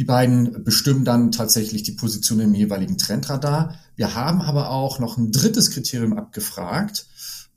[0.00, 3.78] Die beiden bestimmen dann tatsächlich die Position im jeweiligen Trendradar.
[3.96, 7.06] Wir haben aber auch noch ein drittes Kriterium abgefragt,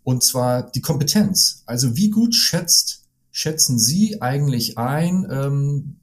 [0.03, 1.63] und zwar die Kompetenz.
[1.67, 5.95] Also wie gut schätzt, schätzen Sie eigentlich ein, ähm,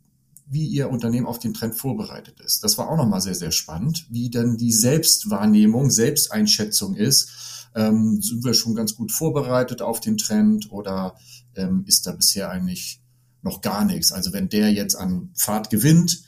[0.47, 2.65] wie Ihr Unternehmen auf den Trend vorbereitet ist?
[2.65, 7.69] Das war auch nochmal sehr, sehr spannend, wie denn die Selbstwahrnehmung, Selbsteinschätzung ist.
[7.75, 11.17] Ähm, sind wir schon ganz gut vorbereitet auf den Trend oder
[11.55, 13.03] ähm, ist da bisher eigentlich
[13.43, 14.11] noch gar nichts?
[14.11, 16.23] Also wenn der jetzt an Fahrt gewinnt,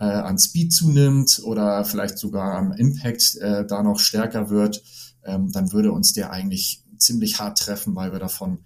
[0.00, 4.82] äh, an Speed zunimmt oder vielleicht sogar am Impact äh, da noch stärker wird,
[5.24, 8.58] ähm, dann würde uns der eigentlich ziemlich hart treffen, weil wir davon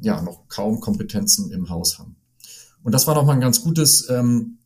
[0.00, 2.16] ja noch kaum Kompetenzen im Haus haben.
[2.82, 4.58] Und das war nochmal ein ganz gutes ähm,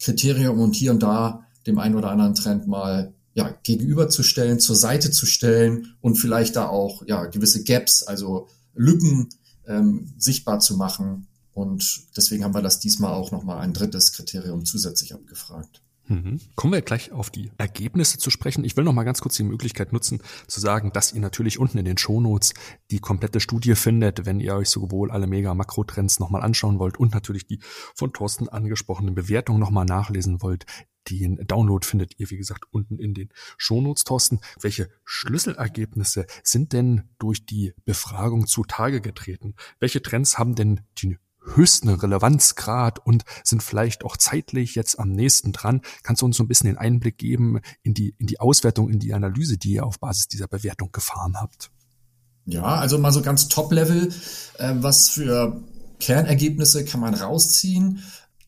[0.00, 5.10] Kriterium und hier und da dem einen oder anderen Trend mal ja, gegenüberzustellen, zur Seite
[5.10, 9.28] zu stellen und vielleicht da auch ja, gewisse Gaps, also Lücken
[9.66, 14.64] ähm, sichtbar zu machen, und deswegen haben wir das diesmal auch nochmal ein drittes Kriterium
[14.64, 15.82] zusätzlich abgefragt.
[16.08, 16.40] Mhm.
[16.56, 18.64] Kommen wir gleich auf die Ergebnisse zu sprechen.
[18.64, 21.78] Ich will noch mal ganz kurz die Möglichkeit nutzen, zu sagen, dass ihr natürlich unten
[21.78, 22.54] in den Shownotes
[22.90, 27.14] die komplette Studie findet, wenn ihr euch sowohl alle Mega-Makrotrends noch mal anschauen wollt und
[27.14, 27.60] natürlich die
[27.94, 30.66] von Thorsten angesprochenen Bewertungen noch mal nachlesen wollt.
[31.10, 34.40] Den Download findet ihr, wie gesagt, unten in den Shownotes, Thorsten.
[34.60, 39.54] Welche Schlüsselergebnisse sind denn durch die Befragung zutage getreten?
[39.80, 41.18] Welche Trends haben denn die
[41.54, 45.82] höchsten Relevanzgrad und sind vielleicht auch zeitlich jetzt am nächsten dran.
[46.02, 48.98] Kannst du uns so ein bisschen den Einblick geben in die, in die Auswertung, in
[48.98, 51.70] die Analyse, die ihr auf Basis dieser Bewertung gefahren habt?
[52.44, 54.12] Ja, also mal so ganz Top-Level,
[54.58, 55.62] äh, was für
[56.00, 58.02] Kernergebnisse kann man rausziehen?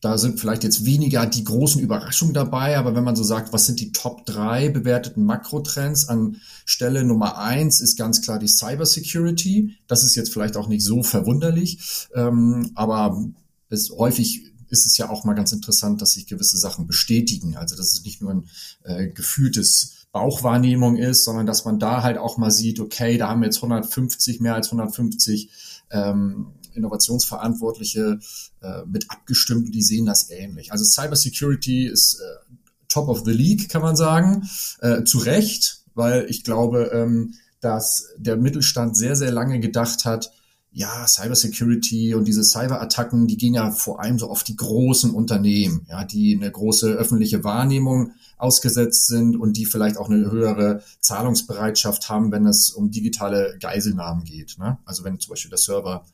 [0.05, 3.65] Da sind vielleicht jetzt weniger die großen Überraschungen dabei, aber wenn man so sagt, was
[3.65, 9.77] sind die Top drei bewerteten Makrotrends an Stelle Nummer eins ist ganz klar die Cybersecurity.
[9.87, 13.25] Das ist jetzt vielleicht auch nicht so verwunderlich, ähm, aber
[13.69, 17.57] es häufig ist es ja auch mal ganz interessant, dass sich gewisse Sachen bestätigen.
[17.57, 18.49] Also dass es nicht nur ein
[18.83, 23.41] äh, gefühltes Bauchwahrnehmung ist, sondern dass man da halt auch mal sieht, okay, da haben
[23.41, 25.49] wir jetzt 150, mehr als 150
[25.89, 28.19] ähm, Innovationsverantwortliche
[28.61, 30.71] äh, mit abgestimmt die sehen das ähnlich.
[30.71, 32.55] Also Cybersecurity ist äh,
[32.87, 34.47] top of the league, kann man sagen,
[34.79, 40.31] äh, zu Recht, weil ich glaube, ähm, dass der Mittelstand sehr, sehr lange gedacht hat,
[40.71, 45.87] ja, Cybersecurity und diese Cyberattacken, die gehen ja vor allem so auf die großen Unternehmen,
[45.89, 52.09] ja, die eine große öffentliche Wahrnehmung ausgesetzt sind und die vielleicht auch eine höhere Zahlungsbereitschaft
[52.09, 54.57] haben, wenn es um digitale Geiselnahmen geht.
[54.59, 54.77] Ne?
[54.83, 56.05] Also wenn zum Beispiel der Server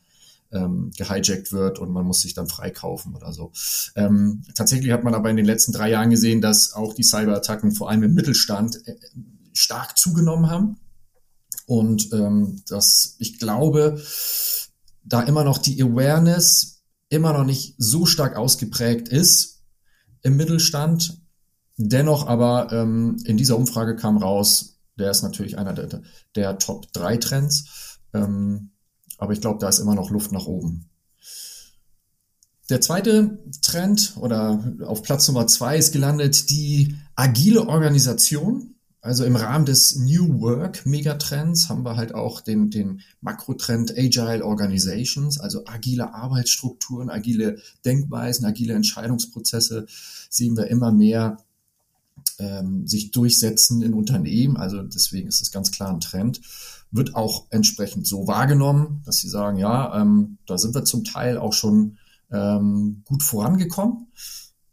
[0.52, 3.52] ähm, gehijackt wird und man muss sich dann freikaufen oder so.
[3.96, 7.72] Ähm, tatsächlich hat man aber in den letzten drei Jahren gesehen, dass auch die Cyberattacken
[7.72, 8.96] vor allem im Mittelstand äh,
[9.52, 10.78] stark zugenommen haben.
[11.66, 14.00] Und ähm, dass ich glaube,
[15.04, 19.62] da immer noch die Awareness immer noch nicht so stark ausgeprägt ist
[20.22, 21.20] im Mittelstand.
[21.76, 26.02] Dennoch aber ähm, in dieser Umfrage kam raus, der ist natürlich einer der,
[26.34, 27.98] der Top 3 Trends.
[28.14, 28.72] Ähm,
[29.22, 30.86] aber ich glaube, da ist immer noch Luft nach oben.
[32.70, 38.74] Der zweite Trend oder auf Platz Nummer zwei ist gelandet die agile Organisation.
[39.00, 44.44] Also im Rahmen des New Work Megatrends haben wir halt auch den, den Makrotrend Agile
[44.44, 49.86] Organizations, also agile Arbeitsstrukturen, agile Denkweisen, agile Entscheidungsprozesse
[50.30, 51.36] sehen wir immer mehr
[52.40, 54.56] ähm, sich durchsetzen in Unternehmen.
[54.56, 56.40] Also deswegen ist es ganz klar ein Trend
[56.92, 61.38] wird auch entsprechend so wahrgenommen, dass sie sagen, ja, ähm, da sind wir zum Teil
[61.38, 61.98] auch schon
[62.30, 64.08] ähm, gut vorangekommen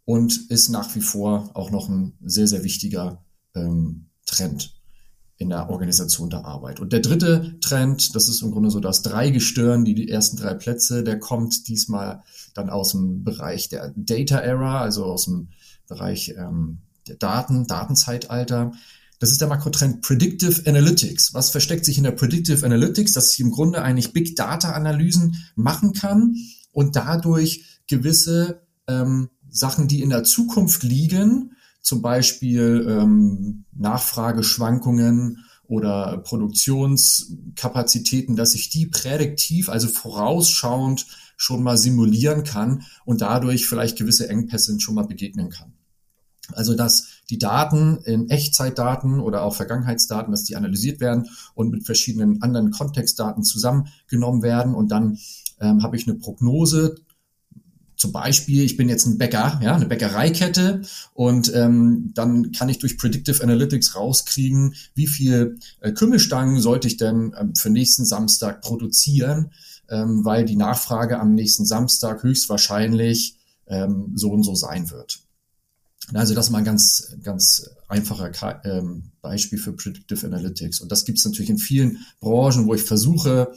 [0.06, 3.24] und ist nach wie vor auch noch ein sehr, sehr wichtiger
[3.56, 4.76] ähm, Trend
[5.38, 6.82] in der Organisation der Arbeit.
[6.82, 10.54] Und der dritte Trend, das ist im Grunde so das Dreigestirn, die, die ersten drei
[10.54, 15.48] Plätze, der kommt diesmal dann aus dem Bereich der Data Era, also aus dem
[15.88, 18.74] Bereich ähm, der Daten, Datenzeitalter.
[19.20, 21.34] Das ist der Makrotrend Predictive Analytics.
[21.34, 23.12] Was versteckt sich in der Predictive Analytics?
[23.14, 26.36] Dass ich im Grunde eigentlich Big Data Analysen machen kann
[26.72, 36.18] und dadurch gewisse ähm, Sachen, die in der Zukunft liegen, zum Beispiel ähm, Nachfrageschwankungen oder
[36.20, 44.28] Produktionskapazitäten, dass ich die prädiktiv, also vorausschauend schon mal simulieren kann und dadurch vielleicht gewisse
[44.30, 45.74] Engpässe schon mal begegnen kann.
[46.52, 51.86] Also dass die Daten in Echtzeitdaten oder auch Vergangenheitsdaten, dass die analysiert werden und mit
[51.86, 55.20] verschiedenen anderen Kontextdaten zusammengenommen werden und dann
[55.60, 56.96] ähm, habe ich eine Prognose.
[57.96, 60.82] Zum Beispiel, ich bin jetzt ein Bäcker, ja, eine Bäckereikette
[61.14, 66.96] und ähm, dann kann ich durch Predictive Analytics rauskriegen, wie viel äh, Kümmelstangen sollte ich
[66.96, 69.52] denn ähm, für nächsten Samstag produzieren,
[69.90, 73.36] ähm, weil die Nachfrage am nächsten Samstag höchstwahrscheinlich
[73.68, 75.20] ähm, so und so sein wird.
[76.14, 78.32] Also das ist mal ein ganz, ganz einfacher
[78.66, 80.82] ähm, Beispiel für Predictive Analytics.
[80.82, 83.52] Und das gibt es natürlich in vielen Branchen, wo ich versuche,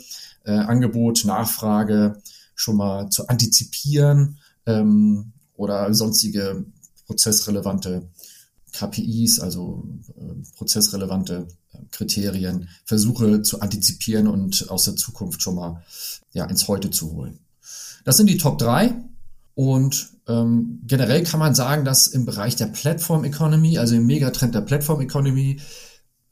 [0.44, 2.20] äh, Angebot, Nachfrage
[2.54, 6.64] schon mal zu antizipieren ähm, oder sonstige
[7.06, 8.08] prozessrelevante
[8.72, 9.84] KPIs, also
[10.16, 15.82] äh, prozessrelevante äh, Kriterien, versuche zu antizipieren und aus der Zukunft schon mal
[16.32, 17.38] ja, ins Heute zu holen.
[18.04, 18.94] Das sind die Top drei
[19.54, 24.54] und ähm, generell kann man sagen, dass im Bereich der Platform Economy, also im Megatrend
[24.54, 25.60] der Platform Economy,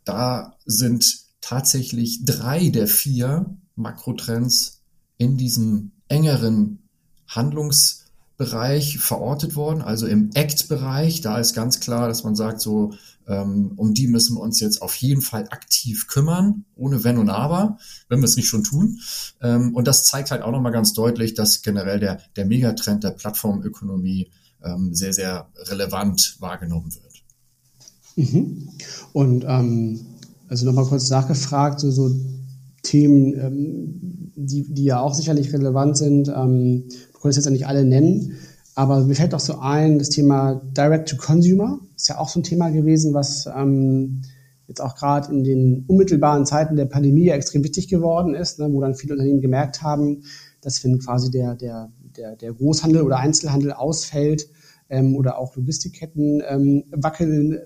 [0.05, 4.83] da sind tatsächlich drei der vier Makrotrends
[5.19, 6.89] in diesem engeren
[7.29, 11.21] Handlungsbereich verortet worden, also im ACT-Bereich.
[11.21, 12.95] Da ist ganz klar, dass man sagt, so
[13.37, 17.79] um die müssen wir uns jetzt auf jeden Fall aktiv kümmern, ohne Wenn und Aber,
[18.09, 18.99] wenn wir es nicht schon tun.
[19.41, 23.11] Ähm, und das zeigt halt auch nochmal ganz deutlich, dass generell der, der Megatrend der
[23.11, 24.31] Plattformökonomie
[24.63, 27.11] ähm, sehr, sehr relevant wahrgenommen wird.
[28.17, 28.69] Mhm.
[29.13, 30.01] Und ähm,
[30.49, 32.11] also nochmal kurz nachgefragt, so, so
[32.83, 36.29] Themen, ähm, die, die ja auch sicherlich relevant sind.
[36.29, 38.33] Ähm, du konntest jetzt ja nicht alle nennen,
[38.81, 42.71] aber mir fällt auch so ein, das Thema Direct-to-Consumer ist ja auch so ein Thema
[42.71, 44.23] gewesen, was ähm,
[44.69, 48.73] jetzt auch gerade in den unmittelbaren Zeiten der Pandemie ja extrem wichtig geworden ist, ne,
[48.73, 50.23] wo dann viele Unternehmen gemerkt haben,
[50.63, 54.49] dass wenn quasi der, der, der, der Großhandel oder Einzelhandel ausfällt
[54.89, 57.59] ähm, oder auch Logistikketten ähm, wackeln,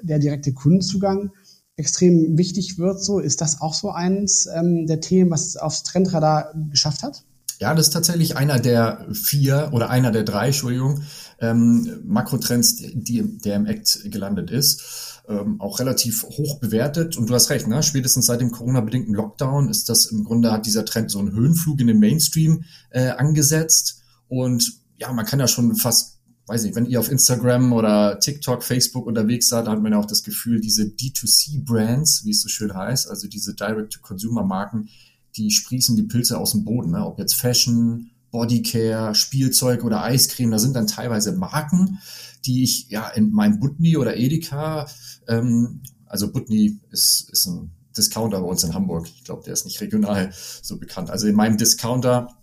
[0.00, 1.30] der direkte Kundenzugang
[1.76, 3.04] extrem wichtig wird.
[3.04, 7.26] So ist das auch so eins ähm, der Themen, was es aufs Trendradar geschafft hat?
[7.60, 11.02] Ja, das ist tatsächlich einer der vier oder einer der drei, Entschuldigung,
[11.40, 15.22] ähm, Makrotrends, die, der im Act gelandet ist.
[15.28, 17.16] Ähm, auch relativ hoch bewertet.
[17.18, 17.82] Und du hast recht, ne?
[17.82, 21.80] spätestens seit dem Corona-bedingten Lockdown ist das im Grunde hat dieser Trend so einen Höhenflug
[21.80, 24.02] in den Mainstream äh, angesetzt.
[24.28, 26.18] Und ja, man kann ja schon fast
[26.48, 30.06] weiß nicht, wenn ihr auf Instagram oder TikTok, Facebook unterwegs seid, hat man ja auch
[30.06, 34.88] das Gefühl, diese D2C-Brands, wie es so schön heißt, also diese Direct-to-Consumer-Marken,
[35.36, 36.92] die sprießen die Pilze aus dem Boden.
[36.92, 37.04] Ne?
[37.04, 41.98] Ob jetzt Fashion, Bodycare, Spielzeug oder Eiscreme, da sind dann teilweise Marken,
[42.44, 44.86] die ich ja in meinem Butni oder Edeka,
[45.26, 49.08] ähm, also Butni ist, ist ein Discounter bei uns in Hamburg.
[49.14, 51.10] Ich glaube, der ist nicht regional so bekannt.
[51.10, 52.36] Also in meinem Discounter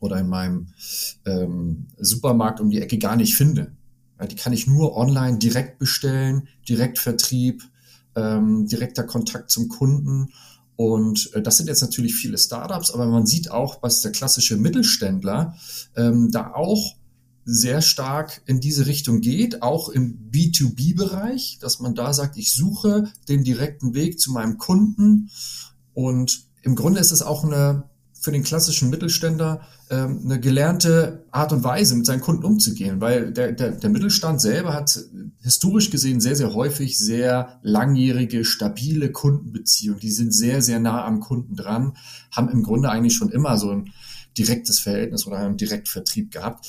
[0.00, 0.68] oder in meinem
[1.24, 3.72] ähm, Supermarkt um die Ecke gar nicht finde.
[4.20, 7.62] Ja, die kann ich nur online direkt bestellen, Direktvertrieb,
[8.14, 10.30] ähm, direkter Kontakt zum Kunden.
[10.76, 14.56] Und äh, das sind jetzt natürlich viele Startups, aber man sieht auch, was der klassische
[14.56, 15.56] Mittelständler
[15.96, 16.96] ähm, da auch
[17.44, 23.12] sehr stark in diese Richtung geht, auch im B2B-Bereich, dass man da sagt, ich suche
[23.28, 25.30] den direkten Weg zu meinem Kunden.
[25.92, 27.84] Und im Grunde ist es auch eine
[28.24, 29.60] für den klassischen Mittelständler
[29.90, 34.40] ähm, eine gelernte Art und Weise, mit seinen Kunden umzugehen, weil der, der, der Mittelstand
[34.40, 34.98] selber hat
[35.42, 40.00] historisch gesehen sehr, sehr häufig sehr langjährige, stabile Kundenbeziehungen.
[40.00, 41.98] Die sind sehr, sehr nah am Kunden dran,
[42.32, 43.92] haben im Grunde eigentlich schon immer so ein
[44.38, 46.66] direktes Verhältnis oder einen Direktvertrieb gehabt.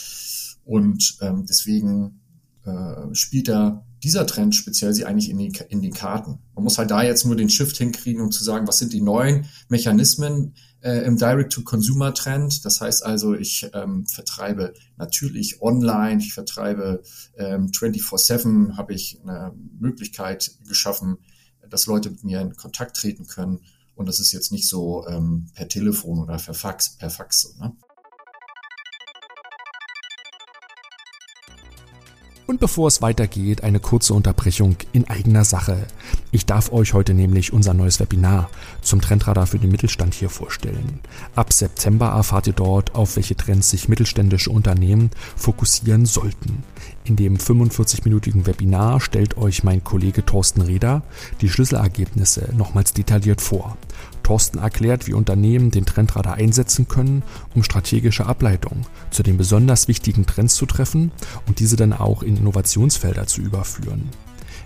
[0.66, 2.20] Und ähm, deswegen
[2.66, 6.38] äh, spielt da dieser Trend speziell sie eigentlich in, die, in den Karten.
[6.54, 9.02] Man muss halt da jetzt nur den Shift hinkriegen, um zu sagen, was sind die
[9.02, 10.54] neuen Mechanismen
[10.86, 12.64] äh, im Direct-to-Consumer-Trend.
[12.64, 17.02] Das heißt also, ich ähm, vertreibe natürlich online, ich vertreibe
[17.38, 21.18] ähm, 24-7, habe ich eine Möglichkeit geschaffen,
[21.68, 23.62] dass Leute mit mir in Kontakt treten können.
[23.96, 27.42] Und das ist jetzt nicht so ähm, per Telefon oder per Fax, per Fax.
[27.42, 27.74] So, ne?
[32.48, 35.88] Und bevor es weitergeht, eine kurze Unterbrechung in eigener Sache.
[36.32, 38.50] Ich darf euch heute nämlich unser neues Webinar
[38.82, 41.00] zum Trendradar für den Mittelstand hier vorstellen.
[41.36, 46.64] Ab September erfahrt ihr dort, auf welche Trends sich mittelständische Unternehmen fokussieren sollten.
[47.06, 51.04] In dem 45-minütigen Webinar stellt euch mein Kollege Thorsten Reder
[51.40, 53.78] die Schlüsselergebnisse nochmals detailliert vor.
[54.24, 57.22] Thorsten erklärt, wie Unternehmen den Trendradar einsetzen können,
[57.54, 61.12] um strategische Ableitungen zu den besonders wichtigen Trends zu treffen
[61.46, 64.10] und diese dann auch in Innovationsfelder zu überführen.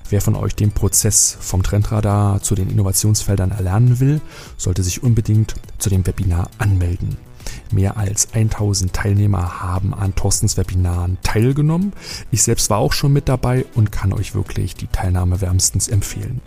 [0.10, 4.21] Wer von euch den Prozess vom Trendradar zu den Innovationsfeldern erlernen will,
[4.56, 7.17] sollte sich unbedingt zu dem Webinar anmelden.
[7.71, 11.93] Mehr als 1000 Teilnehmer haben an Thorstens Webinaren teilgenommen.
[12.31, 16.41] Ich selbst war auch schon mit dabei und kann euch wirklich die Teilnahme wärmstens empfehlen.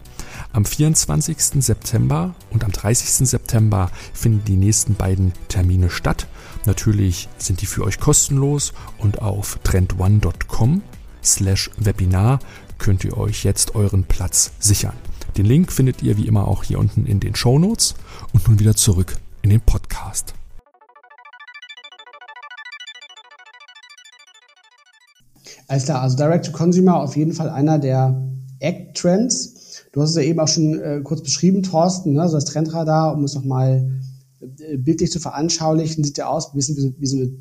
[0.53, 1.62] Am 24.
[1.62, 3.29] September und am 30.
[3.29, 6.27] September finden die nächsten beiden Termine statt.
[6.67, 10.83] Natürlich sind die für euch kostenlos und auf trendone.com
[11.23, 12.41] slash Webinar
[12.79, 14.95] könnt ihr euch jetzt euren Platz sichern.
[15.37, 17.95] Den Link findet ihr wie immer auch hier unten in den Show Notes
[18.33, 20.35] und nun wieder zurück in den Podcast.
[25.73, 28.23] Alles klar, also Direct to Consumer auf jeden Fall einer der
[28.59, 29.55] Act-Trends.
[29.93, 32.29] Du hast es ja eben auch schon äh, kurz beschrieben, Thorsten, ne?
[32.29, 33.91] so das Trendradar, um es nochmal
[34.43, 37.33] äh, bildlich zu veranschaulichen, sieht ja aus ein bisschen wie, wie so eine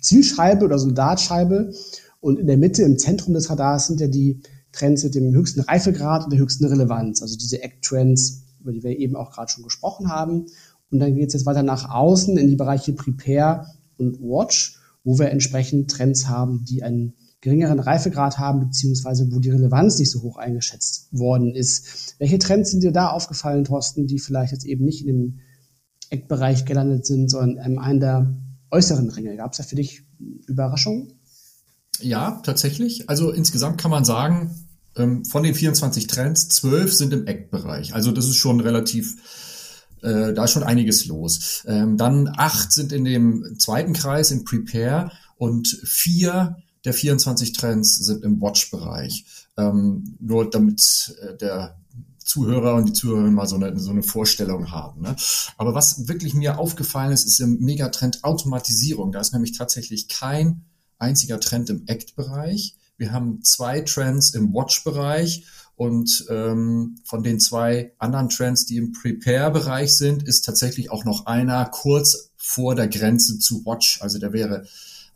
[0.00, 1.72] Zielscheibe oder so eine Dartscheibe.
[2.20, 5.62] Und in der Mitte, im Zentrum des Radars, sind ja die Trends mit dem höchsten
[5.62, 9.64] Reifegrad und der höchsten Relevanz, also diese Act-Trends, über die wir eben auch gerade schon
[9.64, 10.46] gesprochen haben.
[10.92, 13.66] Und dann geht es jetzt weiter nach außen in die Bereiche Prepare
[13.98, 19.50] und Watch, wo wir entsprechend Trends haben, die einen geringeren Reifegrad haben, beziehungsweise wo die
[19.50, 22.14] Relevanz nicht so hoch eingeschätzt worden ist.
[22.18, 25.38] Welche Trends sind dir da aufgefallen, Thorsten, die vielleicht jetzt eben nicht in dem
[26.10, 28.36] Eckbereich gelandet sind, sondern in einem der
[28.70, 29.36] äußeren Ringe?
[29.36, 30.02] Gab es da für dich
[30.46, 31.14] Überraschungen?
[32.00, 33.08] Ja, tatsächlich.
[33.08, 34.54] Also insgesamt kann man sagen,
[34.96, 37.94] ähm, von den 24 Trends, 12 sind im Eckbereich.
[37.94, 39.16] Also das ist schon relativ
[40.02, 41.64] äh, da ist schon einiges los.
[41.66, 47.96] Ähm, dann acht sind in dem zweiten Kreis, im Prepare, und vier der 24 Trends
[47.96, 49.24] sind im Watch-Bereich.
[49.56, 51.76] Ähm, nur damit äh, der
[52.24, 55.02] Zuhörer und die Zuhörer mal so eine, so eine Vorstellung haben.
[55.02, 55.16] Ne?
[55.56, 59.10] Aber was wirklich mir aufgefallen ist, ist im Megatrend Automatisierung.
[59.10, 60.64] Da ist nämlich tatsächlich kein
[60.98, 62.76] einziger Trend im Act-Bereich.
[62.96, 68.92] Wir haben zwei Trends im Watch-Bereich und ähm, von den zwei anderen Trends, die im
[68.92, 74.02] Prepare-Bereich sind, ist tatsächlich auch noch einer kurz vor der Grenze zu Watch.
[74.02, 74.66] Also der wäre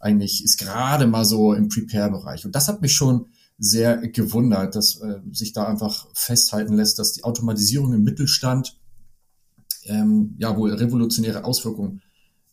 [0.05, 2.45] eigentlich, ist gerade mal so im Prepare-Bereich.
[2.45, 3.27] Und das hat mich schon
[3.59, 8.79] sehr gewundert, dass äh, sich da einfach festhalten lässt, dass die Automatisierung im Mittelstand
[9.85, 12.03] ähm, ja wohl revolutionäre Auswirkungen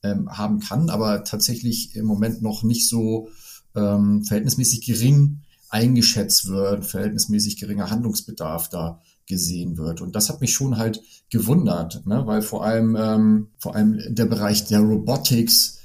[0.04, 3.30] ähm, haben kann, aber tatsächlich im Moment noch nicht so
[3.76, 10.02] ähm, verhältnismäßig gering eingeschätzt wird, verhältnismäßig geringer Handlungsbedarf da gesehen wird.
[10.02, 12.24] Und das hat mich schon halt gewundert, ne?
[12.26, 15.80] weil vor allem, ähm, vor allem der Bereich der Robotics,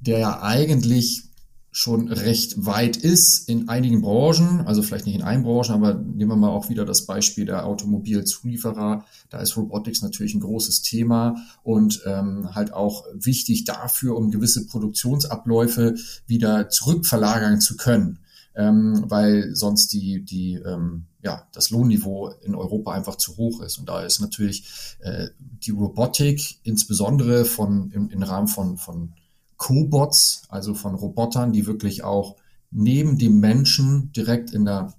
[0.00, 1.24] der ja eigentlich
[1.70, 6.30] schon recht weit ist in einigen Branchen, also vielleicht nicht in allen Branchen, aber nehmen
[6.30, 9.04] wir mal auch wieder das Beispiel der Automobilzulieferer.
[9.30, 14.66] Da ist Robotics natürlich ein großes Thema und ähm, halt auch wichtig dafür, um gewisse
[14.66, 15.94] Produktionsabläufe
[16.26, 18.18] wieder zurückverlagern zu können
[18.58, 23.78] ähm, weil sonst die, die, ähm, ja, das Lohnniveau in Europa einfach zu hoch ist.
[23.78, 24.64] Und da ist natürlich
[24.98, 29.14] äh, die Robotik, insbesondere von, im, im Rahmen von, von
[29.58, 32.36] Cobots, also von Robotern, die wirklich auch
[32.70, 34.94] neben dem Menschen direkt in der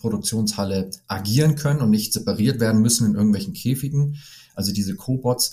[0.00, 4.16] Produktionshalle agieren können und nicht separiert werden müssen in irgendwelchen Käfigen.
[4.54, 5.52] Also diese Cobots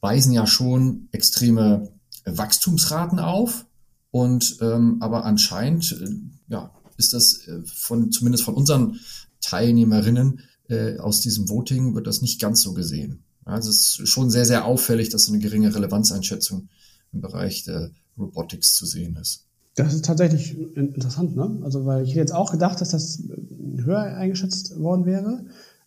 [0.00, 1.92] weisen ja schon extreme
[2.24, 3.66] Wachstumsraten auf.
[4.10, 6.08] Und ähm, aber anscheinend, äh,
[6.48, 8.98] ja, ist das äh, von zumindest von unseren
[9.40, 13.24] Teilnehmerinnen äh, aus diesem Voting wird das nicht ganz so gesehen.
[13.44, 16.68] Also es ist schon sehr, sehr auffällig, dass eine geringe Relevanzeinschätzung
[17.12, 19.44] im Bereich der Robotics zu sehen ist.
[19.74, 21.60] Das ist tatsächlich interessant, ne?
[21.62, 25.44] Also, weil ich hätte jetzt auch gedacht, dass das äh, höher eingeschätzt worden wäre.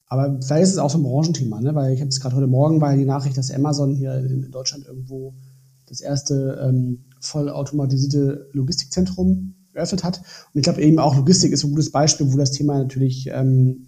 [0.08, 1.76] Aber vielleicht ist es auch so ein Branchenthema, ne?
[1.76, 4.86] Weil ich habe jetzt gerade heute Morgen bei die Nachricht, dass Amazon hier in Deutschland
[4.86, 5.34] irgendwo
[5.88, 10.20] das erste ähm, vollautomatisierte Logistikzentrum geöffnet hat.
[10.54, 13.88] Und ich glaube eben auch Logistik ist ein gutes Beispiel, wo das Thema natürlich ähm,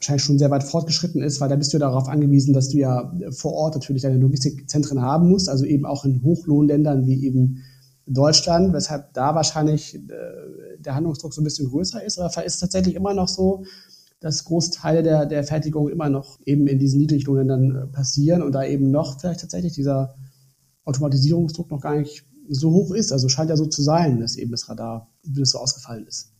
[0.00, 3.12] wahrscheinlich schon sehr weit fortgeschritten ist, weil da bist du darauf angewiesen, dass du ja
[3.30, 7.62] vor Ort natürlich deine Logistikzentren haben musst, also eben auch in Hochlohnländern wie eben
[8.06, 10.00] Deutschland, weshalb da wahrscheinlich äh,
[10.78, 12.18] der Handlungsdruck so ein bisschen größer ist.
[12.18, 13.64] Aber ist es tatsächlich immer noch so,
[14.20, 18.64] dass Großteile der, der Fertigung immer noch eben in diesen Niedriglohnländern äh, passieren und da
[18.64, 20.14] eben noch vielleicht tatsächlich dieser
[20.86, 23.12] Automatisierungsdruck noch gar nicht so hoch ist.
[23.12, 26.32] Also scheint ja so zu sein, dass eben das Radar wie das so ausgefallen ist.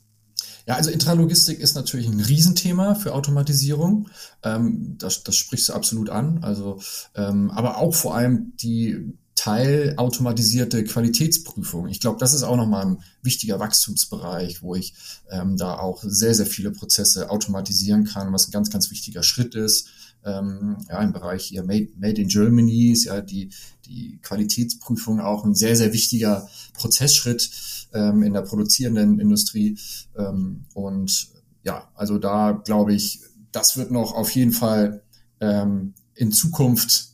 [0.66, 4.08] Ja, also Intralogistik ist natürlich ein Riesenthema für Automatisierung.
[4.42, 6.42] Ähm, das, das sprichst du absolut an.
[6.42, 6.80] Also,
[7.14, 11.88] ähm, aber auch vor allem die teilautomatisierte Qualitätsprüfung.
[11.88, 14.94] Ich glaube, das ist auch nochmal ein wichtiger Wachstumsbereich, wo ich
[15.30, 19.54] ähm, da auch sehr, sehr viele Prozesse automatisieren kann, was ein ganz, ganz wichtiger Schritt
[19.54, 19.88] ist
[20.24, 23.50] ähm, ja, im Bereich hier Made, Made in Germany ist ja die,
[23.86, 27.50] die Qualitätsprüfung auch ein sehr, sehr wichtiger Prozessschritt
[27.92, 29.78] ähm, in der produzierenden Industrie.
[30.16, 31.28] Ähm, und
[31.62, 33.20] ja, also da glaube ich,
[33.52, 35.02] das wird noch auf jeden Fall
[35.40, 37.10] ähm, in Zukunft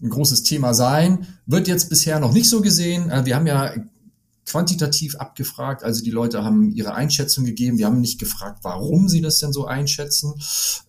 [0.00, 1.26] ein großes Thema sein.
[1.46, 3.10] Wird jetzt bisher noch nicht so gesehen.
[3.10, 3.74] Äh, wir haben ja
[4.46, 5.82] quantitativ abgefragt.
[5.82, 7.78] Also die Leute haben ihre Einschätzung gegeben.
[7.78, 10.34] Wir haben nicht gefragt, warum sie das denn so einschätzen.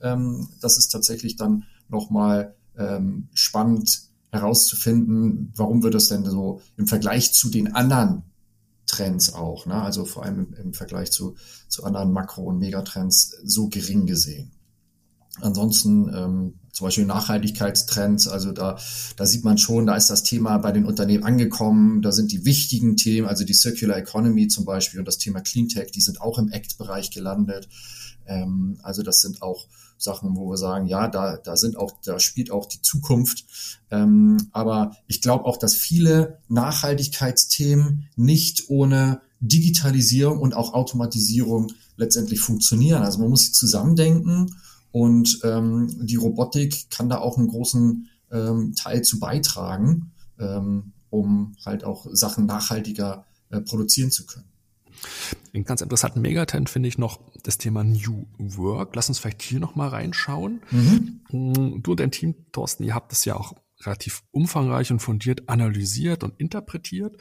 [0.02, 6.88] Ähm, das ist tatsächlich dann nochmal ähm, spannend herauszufinden, warum wird das denn so im
[6.88, 8.24] Vergleich zu den anderen
[8.86, 9.82] Trends auch, ne?
[9.82, 11.36] also vor allem im, im Vergleich zu,
[11.68, 14.52] zu anderen Makro- und Megatrends so gering gesehen.
[15.42, 18.78] Ansonsten ähm, zum Beispiel Nachhaltigkeitstrends, also da,
[19.18, 22.46] da sieht man schon, da ist das Thema bei den Unternehmen angekommen, da sind die
[22.46, 26.38] wichtigen Themen, also die Circular Economy zum Beispiel und das Thema Cleantech, die sind auch
[26.38, 27.68] im Act-Bereich gelandet.
[28.26, 29.68] Ähm, also das sind auch
[29.98, 33.46] Sachen, wo wir sagen, ja, da, da sind auch, da spielt auch die Zukunft.
[33.92, 42.40] Ähm, aber ich glaube auch, dass viele Nachhaltigkeitsthemen nicht ohne Digitalisierung und auch Automatisierung letztendlich
[42.40, 43.04] funktionieren.
[43.04, 44.56] Also man muss sie zusammendenken
[44.92, 51.56] und ähm, die Robotik kann da auch einen großen ähm, Teil zu beitragen, ähm, um
[51.66, 54.48] halt auch Sachen nachhaltiger äh, produzieren zu können.
[55.54, 58.96] Einen ganz interessanten Megatrend finde ich noch das Thema New Work.
[58.96, 60.62] Lass uns vielleicht hier nochmal reinschauen.
[60.72, 61.82] Mhm.
[61.82, 66.24] Du und dein Team, Thorsten, ihr habt das ja auch relativ umfangreich und fundiert analysiert
[66.24, 67.18] und interpretiert.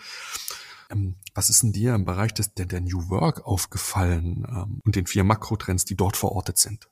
[0.91, 4.97] Ähm, was ist denn dir im Bereich des, der, der New Work aufgefallen ähm, und
[4.97, 6.89] den vier Makrotrends, die dort verortet sind?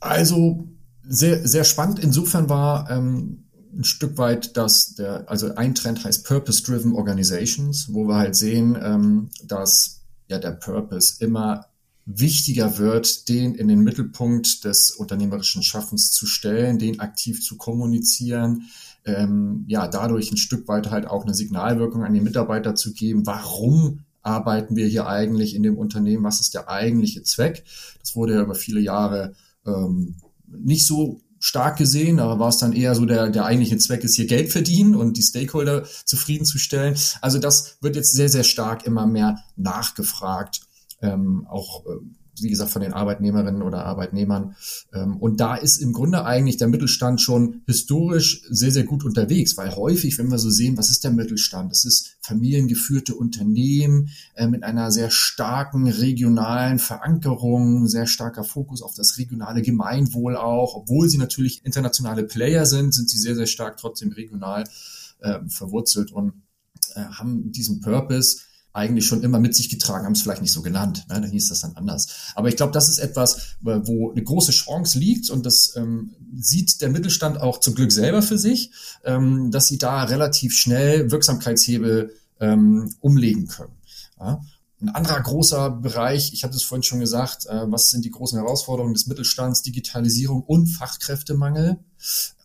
[0.00, 0.68] Also
[1.02, 1.98] sehr, sehr spannend.
[1.98, 3.44] Insofern war, ähm,
[3.76, 8.78] ein Stück weit, dass der, also ein Trend heißt Purpose-Driven Organizations, wo wir halt sehen,
[8.80, 11.66] ähm, dass ja der Purpose immer
[12.06, 18.68] wichtiger wird, den in den Mittelpunkt des unternehmerischen Schaffens zu stellen, den aktiv zu kommunizieren,
[19.04, 23.26] ähm, ja, dadurch ein Stück weit halt auch eine Signalwirkung an die Mitarbeiter zu geben,
[23.26, 27.64] warum arbeiten wir hier eigentlich in dem Unternehmen, was ist der eigentliche Zweck.
[28.00, 29.34] Das wurde ja über viele Jahre
[29.66, 30.16] ähm,
[30.46, 34.14] nicht so stark gesehen, aber war es dann eher so, der, der eigentliche Zweck ist
[34.14, 36.96] hier Geld verdienen und die Stakeholder zufriedenzustellen.
[37.20, 40.62] Also das wird jetzt sehr, sehr stark immer mehr nachgefragt,
[41.02, 41.98] ähm, auch äh,
[42.40, 44.56] wie gesagt, von den Arbeitnehmerinnen oder Arbeitnehmern.
[44.92, 49.56] Ähm, und da ist im Grunde eigentlich der Mittelstand schon historisch sehr, sehr gut unterwegs,
[49.56, 51.70] weil häufig, wenn wir so sehen, was ist der Mittelstand?
[51.70, 58.94] Das ist familiengeführte Unternehmen äh, mit einer sehr starken regionalen Verankerung, sehr starker Fokus auf
[58.94, 60.74] das regionale Gemeinwohl auch.
[60.74, 64.64] Obwohl sie natürlich internationale Player sind, sind sie sehr, sehr stark trotzdem regional
[65.20, 66.32] äh, verwurzelt und
[66.94, 68.38] äh, haben diesen Purpose,
[68.74, 71.20] eigentlich schon immer mit sich getragen, haben es vielleicht nicht so genannt, ne?
[71.20, 72.08] dann hieß das dann anders.
[72.34, 76.80] Aber ich glaube, das ist etwas, wo eine große Chance liegt und das ähm, sieht
[76.80, 78.72] der Mittelstand auch zum Glück selber für sich,
[79.04, 83.74] ähm, dass sie da relativ schnell Wirksamkeitshebel ähm, umlegen können.
[84.18, 84.40] Ja?
[84.80, 88.38] Ein anderer großer Bereich, ich hatte es vorhin schon gesagt, äh, was sind die großen
[88.38, 91.78] Herausforderungen des Mittelstands, Digitalisierung und Fachkräftemangel.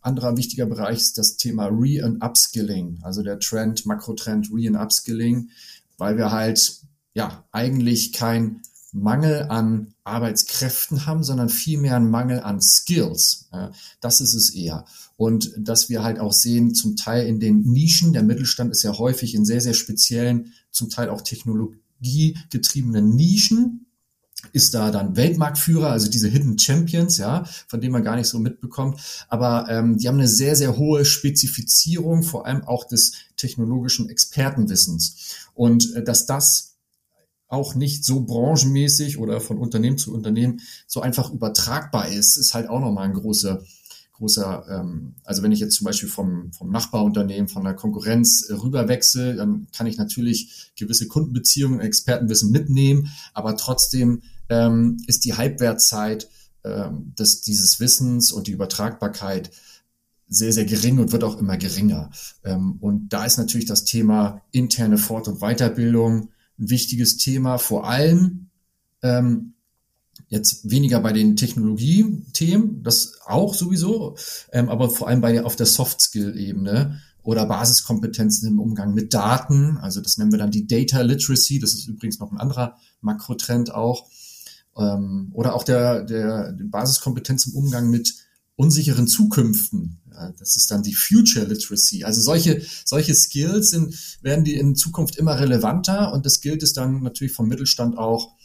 [0.02, 4.78] Anderer wichtiger Bereich ist das Thema Re- and Upskilling, also der Trend, Makrotrend Re- and
[4.78, 5.50] Upskilling
[6.00, 6.82] weil wir halt
[7.14, 13.50] ja eigentlich kein Mangel an Arbeitskräften haben, sondern vielmehr einen Mangel an Skills.
[14.02, 14.86] Das ist es eher.
[15.16, 18.98] Und dass wir halt auch sehen, zum Teil in den Nischen, der Mittelstand ist ja
[18.98, 23.86] häufig in sehr, sehr speziellen, zum Teil auch technologiegetriebenen Nischen,
[24.54, 28.40] ist da dann Weltmarktführer, also diese Hidden Champions, ja, von denen man gar nicht so
[28.40, 29.26] mitbekommt.
[29.28, 35.50] Aber ähm, die haben eine sehr, sehr hohe Spezifizierung, vor allem auch des technologischen Expertenwissens.
[35.54, 36.70] Und äh, dass das
[37.50, 42.70] auch nicht so branchenmäßig oder von Unternehmen zu Unternehmen so einfach übertragbar ist, ist halt
[42.70, 43.64] auch nochmal ein großer,
[44.20, 48.54] großer, ähm, also wenn ich jetzt zum Beispiel vom, vom Nachbarunternehmen, von der Konkurrenz äh,
[48.54, 56.30] rüberwechsel, dann kann ich natürlich gewisse Kundenbeziehungen, Expertenwissen mitnehmen, aber trotzdem ähm, ist die Halbwertzeit
[56.64, 59.52] ähm, dieses Wissens und die Übertragbarkeit
[60.28, 62.12] sehr, sehr gering und wird auch immer geringer.
[62.44, 67.90] Ähm, und da ist natürlich das Thema interne Fort- und Weiterbildung ein wichtiges Thema, vor
[67.90, 68.50] allem
[69.02, 69.54] ähm,
[70.30, 74.16] Jetzt weniger bei den Technologie-Themen, das auch sowieso,
[74.52, 79.78] ähm, aber vor allem bei auf der Soft-Skill-Ebene oder Basiskompetenzen im Umgang mit Daten.
[79.78, 81.60] Also das nennen wir dann die Data Literacy.
[81.60, 84.08] Das ist übrigens noch ein anderer Makrotrend auch.
[84.78, 88.14] Ähm, oder auch der, der, der Basiskompetenz im Umgang mit
[88.56, 90.00] unsicheren Zukünften.
[90.38, 92.04] Das ist dann die Future Literacy.
[92.04, 96.74] Also solche, solche Skills sind, werden die in Zukunft immer relevanter und das gilt es
[96.74, 98.36] dann natürlich vom Mittelstand auch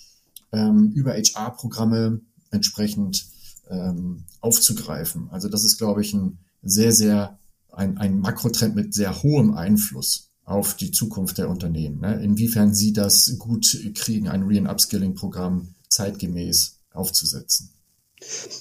[0.55, 3.26] ähm, über HR-Programme entsprechend
[3.68, 5.28] ähm, aufzugreifen.
[5.30, 7.38] Also das ist, glaube ich, ein sehr, sehr,
[7.72, 12.00] ein, ein Makrotrend mit sehr hohem Einfluss auf die Zukunft der Unternehmen.
[12.00, 12.22] Ne?
[12.22, 17.70] Inwiefern sie das gut kriegen, ein Re- Upskilling-Programm zeitgemäß aufzusetzen.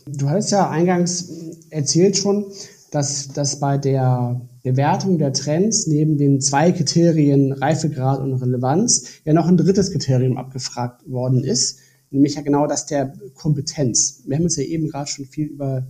[0.08, 1.30] Du hattest ja eingangs
[1.70, 2.46] erzählt schon,
[2.92, 9.34] dass, dass bei der Bewertung der Trends neben den zwei Kriterien Reifegrad und Relevanz ja
[9.34, 11.80] noch ein drittes Kriterium abgefragt worden ist,
[12.12, 14.24] nämlich ja genau das der Kompetenz.
[14.26, 15.86] Wir haben uns ja eben gerade schon viel über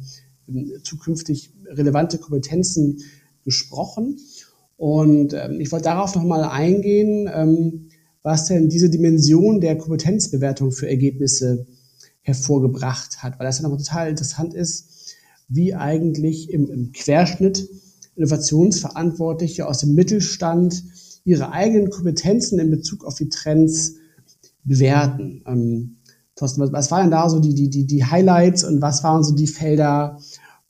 [0.49, 2.97] ähm, zukünftig relevante Kompetenzen
[3.43, 4.17] gesprochen.
[4.75, 7.89] Und ähm, ich wollte darauf nochmal eingehen, ähm,
[8.23, 11.67] was denn diese Dimension der Kompetenzbewertung für Ergebnisse
[12.21, 15.15] hervorgebracht hat, weil das ja nochmal total interessant ist,
[15.47, 17.69] wie eigentlich im, im Querschnitt
[18.15, 20.83] Innovationsverantwortliche aus dem Mittelstand
[21.25, 23.95] ihre eigenen Kompetenzen in Bezug auf die Trends
[24.63, 25.43] bewerten.
[25.45, 25.97] Ähm,
[26.35, 29.33] Thorsten, was, was waren da so die, die, die, die Highlights und was waren so
[29.33, 30.19] die Felder,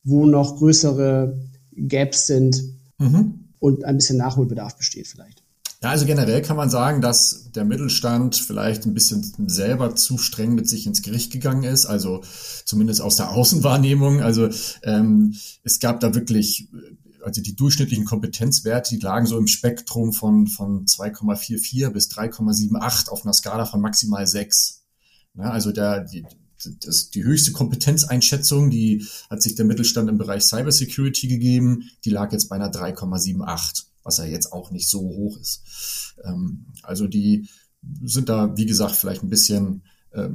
[0.03, 1.39] wo noch größere
[1.75, 2.61] Gaps sind
[2.99, 3.45] mhm.
[3.59, 5.43] und ein bisschen Nachholbedarf besteht vielleicht?
[5.81, 10.55] Ja, also generell kann man sagen, dass der Mittelstand vielleicht ein bisschen selber zu streng
[10.55, 12.21] mit sich ins Gericht gegangen ist, also
[12.63, 14.21] zumindest aus der Außenwahrnehmung.
[14.21, 14.47] Also
[14.83, 15.35] ähm,
[15.65, 16.69] es gab da wirklich,
[17.23, 23.23] also die durchschnittlichen Kompetenzwerte, die lagen so im Spektrum von, von 2,44 bis 3,78 auf
[23.23, 24.83] einer Skala von maximal 6.
[25.35, 26.25] Ja, also da, die,
[26.81, 32.31] das, die höchste Kompetenzeinschätzung, die hat sich der Mittelstand im Bereich Cybersecurity gegeben, die lag
[32.31, 36.15] jetzt bei einer 3,78 was ja jetzt auch nicht so hoch ist.
[36.23, 37.47] Ähm, also die
[38.03, 39.83] sind da, wie gesagt, vielleicht ein bisschen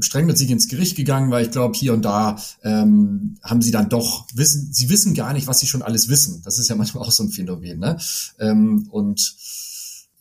[0.00, 3.70] streng mit sich ins Gericht gegangen, weil ich glaube, hier und da ähm, haben sie
[3.70, 6.42] dann doch wissen, sie wissen gar nicht, was sie schon alles wissen.
[6.44, 7.78] Das ist ja manchmal auch so ein Phänomen.
[7.78, 7.96] Ne?
[8.38, 9.36] Ähm, und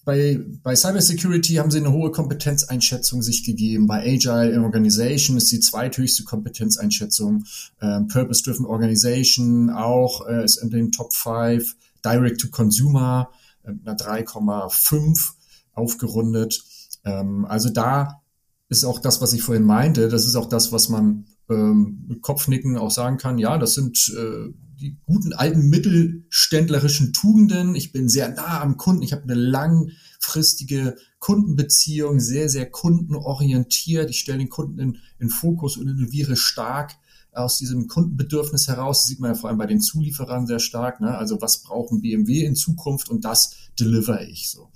[0.08, 3.88] bei, bei Cybersecurity haben sie eine hohe Kompetenzeinschätzung sich gegeben.
[3.88, 7.44] Bei Agile Organization ist die zweithöchste Kompetenzeinschätzung.
[7.82, 11.76] Ähm, Purpose-Driven Organization auch äh, ist in den Top 5.
[12.06, 13.30] Direct to Consumer
[13.64, 15.32] äh, einer 3,5
[15.74, 16.64] aufgerundet.
[17.04, 18.22] Ähm, also da
[18.70, 20.10] ist auch das, was ich vorhin meinte.
[20.10, 23.38] Das ist auch das, was man ähm, mit Kopfnicken auch sagen kann.
[23.38, 27.76] Ja, das sind äh, die guten alten mittelständlerischen Tugenden.
[27.76, 29.04] Ich bin sehr nah am Kunden.
[29.04, 34.10] Ich habe eine langfristige Kundenbeziehung, sehr, sehr kundenorientiert.
[34.10, 36.96] Ich stelle den Kunden in, in Fokus und innoviere stark
[37.32, 39.00] aus diesem Kundenbedürfnis heraus.
[39.00, 41.00] Das sieht man ja vor allem bei den Zulieferern sehr stark.
[41.02, 41.18] Ne?
[41.18, 44.70] Also was brauchen BMW in Zukunft und das deliver ich so.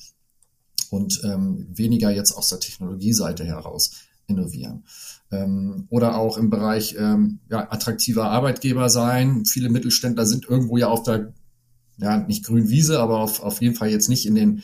[0.91, 3.91] Und ähm, weniger jetzt aus der Technologieseite heraus
[4.27, 4.83] innovieren.
[5.31, 9.45] Ähm, oder auch im Bereich ähm, ja, attraktiver Arbeitgeber sein.
[9.45, 11.33] Viele Mittelständler sind irgendwo ja auf der,
[11.97, 14.63] ja, nicht grünen Wiese, aber auf, auf jeden Fall jetzt nicht in den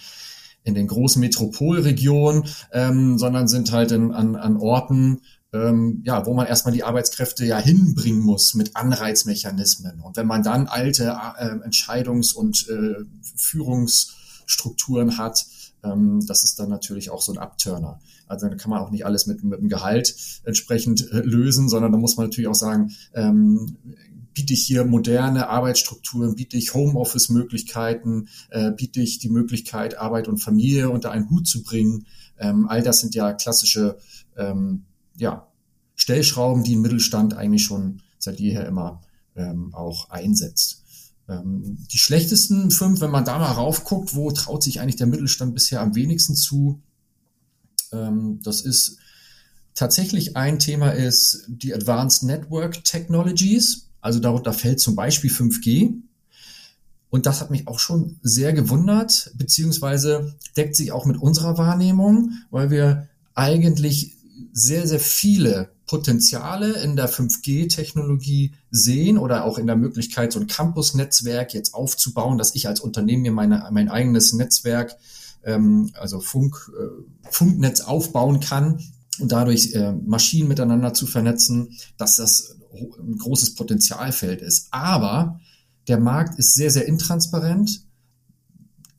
[0.63, 5.21] in den großen Metropolregionen, ähm, sondern sind halt in, an, an Orten,
[5.53, 10.01] ähm, ja, wo man erstmal die Arbeitskräfte ja hinbringen muss mit Anreizmechanismen.
[10.01, 12.95] Und wenn man dann alte äh, Entscheidungs- und äh,
[13.37, 15.45] Führungsstrukturen hat,
[15.91, 17.99] ähm, das ist dann natürlich auch so ein Abturner.
[18.27, 21.91] Also dann kann man auch nicht alles mit, mit dem Gehalt entsprechend äh, lösen, sondern
[21.91, 23.77] da muss man natürlich auch sagen, ähm,
[24.33, 30.37] biete ich hier moderne Arbeitsstrukturen, biete ich Homeoffice-Möglichkeiten, äh, biete ich die Möglichkeit, Arbeit und
[30.37, 32.05] Familie unter einen Hut zu bringen.
[32.37, 33.97] Ähm, all das sind ja klassische
[34.37, 34.83] ähm,
[35.15, 35.47] ja,
[35.95, 39.01] Stellschrauben, die ein Mittelstand eigentlich schon seit jeher immer
[39.35, 40.76] ähm, auch einsetzt.
[41.29, 45.53] Ähm, die schlechtesten fünf, wenn man da mal raufguckt, wo traut sich eigentlich der Mittelstand
[45.53, 46.81] bisher am wenigsten zu?
[47.91, 48.97] Ähm, das ist
[49.75, 53.89] tatsächlich ein Thema ist die Advanced Network Technologies.
[54.01, 55.93] Also darunter fällt zum Beispiel 5G.
[57.09, 62.33] Und das hat mich auch schon sehr gewundert, beziehungsweise deckt sich auch mit unserer Wahrnehmung,
[62.51, 64.17] weil wir eigentlich
[64.51, 70.47] sehr, sehr viele Potenziale in der 5G-Technologie sehen oder auch in der Möglichkeit, so ein
[70.47, 74.95] Campus-Netzwerk jetzt aufzubauen, dass ich als Unternehmen mir meine, mein eigenes Netzwerk,
[75.43, 78.83] ähm, also Funk, äh, Funknetz aufbauen kann
[79.19, 84.67] und dadurch äh, Maschinen miteinander zu vernetzen, dass das ein großes Potenzialfeld ist.
[84.71, 85.39] Aber
[85.87, 87.87] der Markt ist sehr, sehr intransparent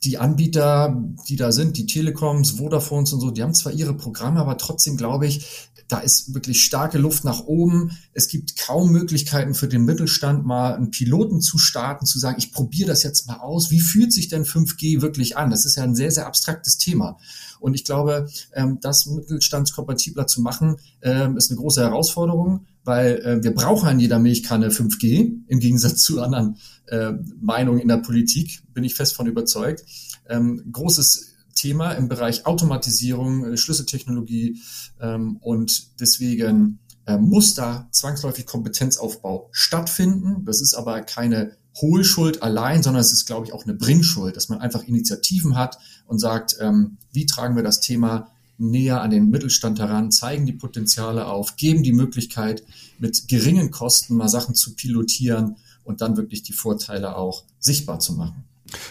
[0.04, 4.40] die Anbieter, die da sind, die Telekoms, Vodafones und so, die haben zwar ihre Programme,
[4.40, 7.92] aber trotzdem glaube ich, da ist wirklich starke Luft nach oben.
[8.12, 12.52] Es gibt kaum Möglichkeiten für den Mittelstand, mal einen Piloten zu starten, zu sagen, ich
[12.52, 13.70] probiere das jetzt mal aus.
[13.70, 15.50] Wie fühlt sich denn 5G wirklich an?
[15.50, 17.18] Das ist ja ein sehr, sehr abstraktes Thema.
[17.58, 23.42] Und ich glaube, ähm, das mittelstandskompatibler zu machen, ähm, ist eine große Herausforderung, weil äh,
[23.42, 28.62] wir brauchen an jeder Milchkanne 5G, im Gegensatz zu anderen äh, Meinungen in der Politik,
[28.74, 29.84] bin ich fest von überzeugt.
[30.28, 34.60] Ähm, großes Thema im Bereich Automatisierung, äh, Schlüsseltechnologie
[35.00, 40.44] ähm, und deswegen äh, muss da zwangsläufig Kompetenzaufbau stattfinden.
[40.44, 44.48] Das ist aber keine Hohlschuld allein, sondern es ist, glaube ich, auch eine Bringschuld, dass
[44.48, 49.30] man einfach Initiativen hat und sagt, ähm, wie tragen wir das Thema näher an den
[49.30, 52.64] Mittelstand heran, zeigen die Potenziale auf, geben die Möglichkeit,
[52.98, 58.14] mit geringen Kosten mal Sachen zu pilotieren und dann wirklich die Vorteile auch sichtbar zu
[58.14, 58.47] machen.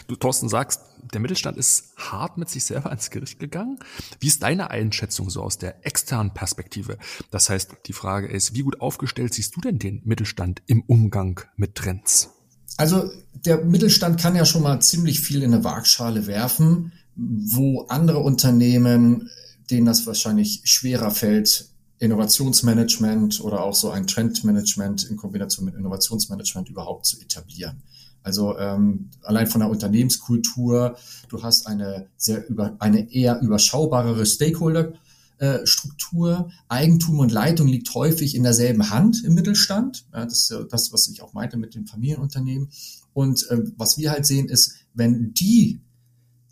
[0.08, 0.82] Du, Thorsten, sagst,
[1.14, 3.80] der Mittelstand ist hart mit sich selber ans Gericht gegangen.
[4.20, 6.98] Wie ist deine Einschätzung so aus der externen Perspektive?
[7.32, 11.42] Das heißt, die Frage ist, wie gut aufgestellt siehst du denn den Mittelstand im Umgang
[11.56, 12.30] mit Trends?
[12.78, 18.20] Also der Mittelstand kann ja schon mal ziemlich viel in eine Waagschale werfen, wo andere
[18.20, 19.30] Unternehmen,
[19.70, 21.70] denen das wahrscheinlich schwerer fällt,
[22.00, 27.82] Innovationsmanagement oder auch so ein Trendmanagement in Kombination mit Innovationsmanagement überhaupt zu etablieren.
[28.24, 30.98] Also ähm, allein von der Unternehmenskultur,
[31.30, 34.94] du hast eine sehr über eine eher überschaubarere Stakeholder
[35.40, 36.50] äh, Struktur.
[36.68, 40.06] Eigentum und Leitung liegt häufig in derselben Hand im Mittelstand.
[40.14, 42.70] Ja, das ist das, was ich auch meinte mit dem Familienunternehmen.
[43.14, 45.80] Und äh, was wir halt sehen, ist, wenn die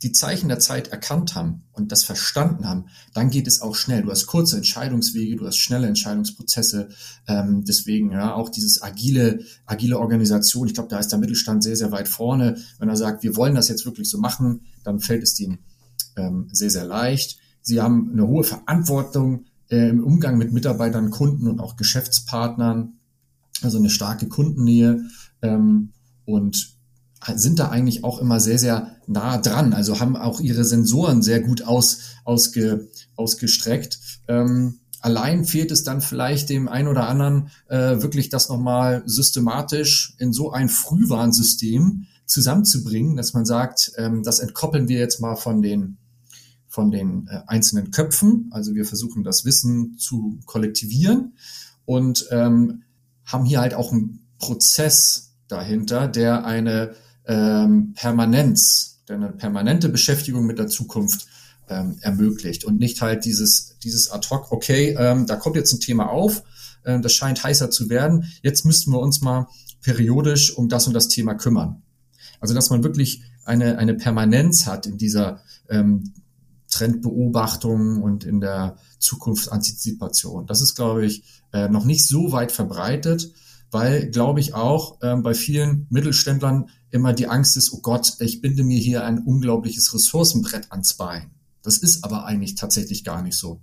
[0.06, 2.86] die Zeichen der Zeit erkannt haben und das verstanden haben,
[3.16, 4.04] dann geht es auch schnell.
[4.04, 6.90] Du hast kurze Entscheidungswege, du hast schnelle Entscheidungsprozesse.
[7.28, 10.68] Ähm, deswegen ja auch dieses agile, agile Organisation.
[10.68, 12.56] Ich glaube, da ist der Mittelstand sehr, sehr weit vorne.
[12.78, 15.58] Wenn er sagt, wir wollen das jetzt wirklich so machen, dann fällt es ihm
[16.18, 17.40] ähm, sehr, sehr leicht.
[17.64, 23.00] Sie haben eine hohe Verantwortung äh, im Umgang mit Mitarbeitern, Kunden und auch Geschäftspartnern.
[23.64, 25.02] Also eine starke Kundennähe.
[25.42, 25.94] Ähm,
[26.26, 26.75] und
[27.36, 29.74] sind da eigentlich auch immer sehr, sehr nah dran.
[29.74, 34.00] Also haben auch ihre Sensoren sehr gut aus, ausge, ausgestreckt.
[34.28, 40.16] Ähm, allein fehlt es dann vielleicht dem einen oder anderen äh, wirklich das nochmal systematisch
[40.20, 45.62] in so ein Frühwarnsystem zusammenzubringen, dass man sagt, ähm, das entkoppeln wir jetzt mal von
[45.62, 45.98] den
[46.68, 48.50] von den äh, einzelnen Köpfen.
[48.52, 51.34] Also wir versuchen das Wissen zu kollektivieren
[51.86, 52.84] und ähm,
[53.24, 56.96] haben hier halt auch einen Prozess dahinter, der eine
[57.28, 61.28] ähm, Permanenz, eine permanente Beschäftigung mit der Zukunft
[61.70, 65.80] ähm, ermöglicht und nicht halt dieses, dieses ad hoc, okay, ähm, da kommt jetzt ein
[65.80, 66.44] Thema auf,
[66.84, 69.48] äh, das scheint heißer zu werden, jetzt müssten wir uns mal
[69.82, 71.84] periodisch um das und das Thema kümmern.
[72.40, 76.14] Also dass man wirklich eine, eine Permanenz hat in dieser ähm,
[76.70, 80.46] Trendbeobachtung und in der Zukunftsantizipation.
[80.48, 81.24] Das ist, glaube ich,
[81.54, 83.32] äh, noch nicht so weit verbreitet,
[83.72, 88.42] weil, glaube ich, auch äh, bei vielen Mittelständlern immer die Angst ist, oh Gott, ich
[88.42, 91.32] binde mir hier ein unglaubliches Ressourcenbrett ans Bein.
[91.62, 93.60] Das ist aber eigentlich tatsächlich gar nicht so.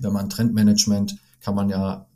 [0.00, 2.06] Wenn man Trendmanagement kann man ja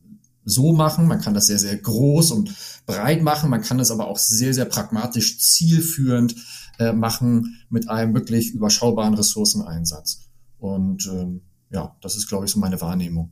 [0.45, 2.55] so machen, man kann das sehr, sehr groß und
[2.87, 6.37] breit machen, man kann das aber auch sehr, sehr pragmatisch zielführend
[6.79, 10.21] äh, machen mit einem wirklich überschaubaren Ressourceneinsatz.
[10.59, 13.31] Und ähm, ja, das ist, glaube ich, so meine Wahrnehmung.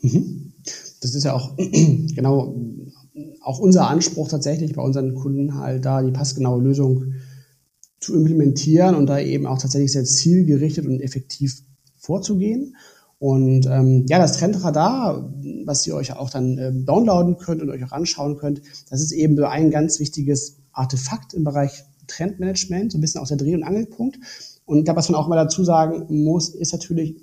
[0.00, 0.52] Mhm.
[1.00, 2.54] Das ist ja auch genau
[3.40, 7.14] auch unser Anspruch tatsächlich bei unseren Kunden halt da die passgenaue Lösung
[8.00, 11.62] zu implementieren und da eben auch tatsächlich sehr zielgerichtet und effektiv
[11.96, 12.76] vorzugehen.
[13.18, 15.32] Und ähm, ja, das Trendradar,
[15.64, 18.60] was ihr euch auch dann ähm, downloaden könnt und euch auch anschauen könnt,
[18.90, 23.28] das ist eben so ein ganz wichtiges Artefakt im Bereich Trendmanagement, so ein bisschen aus
[23.28, 24.18] der Dreh- und Angelpunkt.
[24.66, 27.16] Und da, was man auch mal dazu sagen muss, ist natürlich,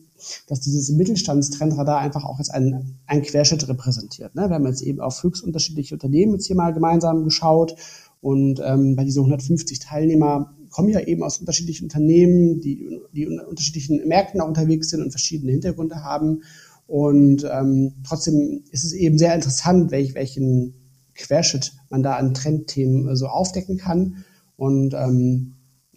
[0.48, 4.36] dass dieses Mittelstandstrendradar einfach auch jetzt einen, einen Querschnitt repräsentiert.
[4.36, 4.50] Ne?
[4.50, 7.76] Wir haben jetzt eben auf höchst unterschiedliche Unternehmen jetzt hier mal gemeinsam geschaut
[8.22, 13.40] und ähm, bei diesen 150 Teilnehmer kommen ja eben aus unterschiedlichen Unternehmen, die, die in
[13.40, 16.42] unterschiedlichen Märkten auch unterwegs sind und verschiedene Hintergründe haben.
[16.88, 20.74] Und ähm, trotzdem ist es eben sehr interessant, welch, welchen
[21.16, 24.24] Querschnitt man da an Trendthemen äh, so aufdecken kann.
[24.56, 25.54] Und ähm,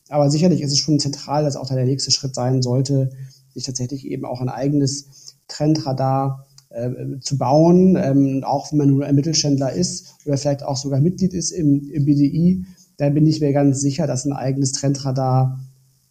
[0.08, 3.10] aber sicherlich ist es schon zentral, dass auch da der nächste Schritt sein sollte,
[3.56, 6.90] sich tatsächlich eben auch ein eigenes Trendradar äh,
[7.20, 11.32] zu bauen, ähm, auch wenn man nur ein Mittelständler ist oder vielleicht auch sogar Mitglied
[11.32, 12.66] ist im, im BDI,
[12.98, 15.60] da bin ich mir ganz sicher, dass ein eigenes Trendradar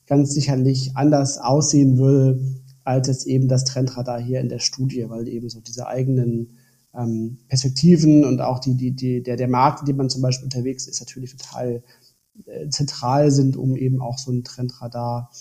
[0.07, 2.39] ganz sicherlich anders aussehen würde,
[2.83, 6.57] als jetzt eben das Trendradar hier in der Studie, weil eben so diese eigenen
[6.95, 10.45] ähm, Perspektiven und auch die, die, die, der, der Markt, in dem man zum Beispiel
[10.45, 11.83] unterwegs ist, natürlich total
[12.45, 15.31] äh, zentral sind, um eben auch so ein Trendradar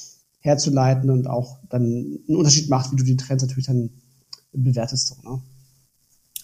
[0.45, 3.90] herzuleiten und auch dann einen Unterschied macht, wie du die Trends natürlich dann
[4.53, 5.09] bewertest.
[5.09, 5.40] So, ne?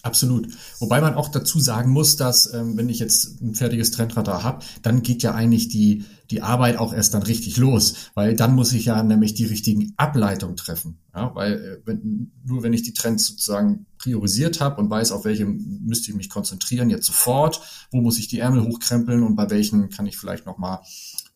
[0.02, 0.48] Absolut.
[0.78, 4.64] Wobei man auch dazu sagen muss, dass ähm, wenn ich jetzt ein fertiges Trendradar habe,
[4.80, 8.72] dann geht ja eigentlich die, die Arbeit auch erst dann richtig los, weil dann muss
[8.72, 10.98] ich ja nämlich die richtigen Ableitungen treffen.
[11.14, 15.26] Ja, weil äh, wenn, nur wenn ich die Trends sozusagen priorisiert habe und weiß, auf
[15.26, 19.50] welche müsste ich mich konzentrieren, jetzt sofort, wo muss ich die Ärmel hochkrempeln und bei
[19.50, 20.78] welchen kann ich vielleicht nochmal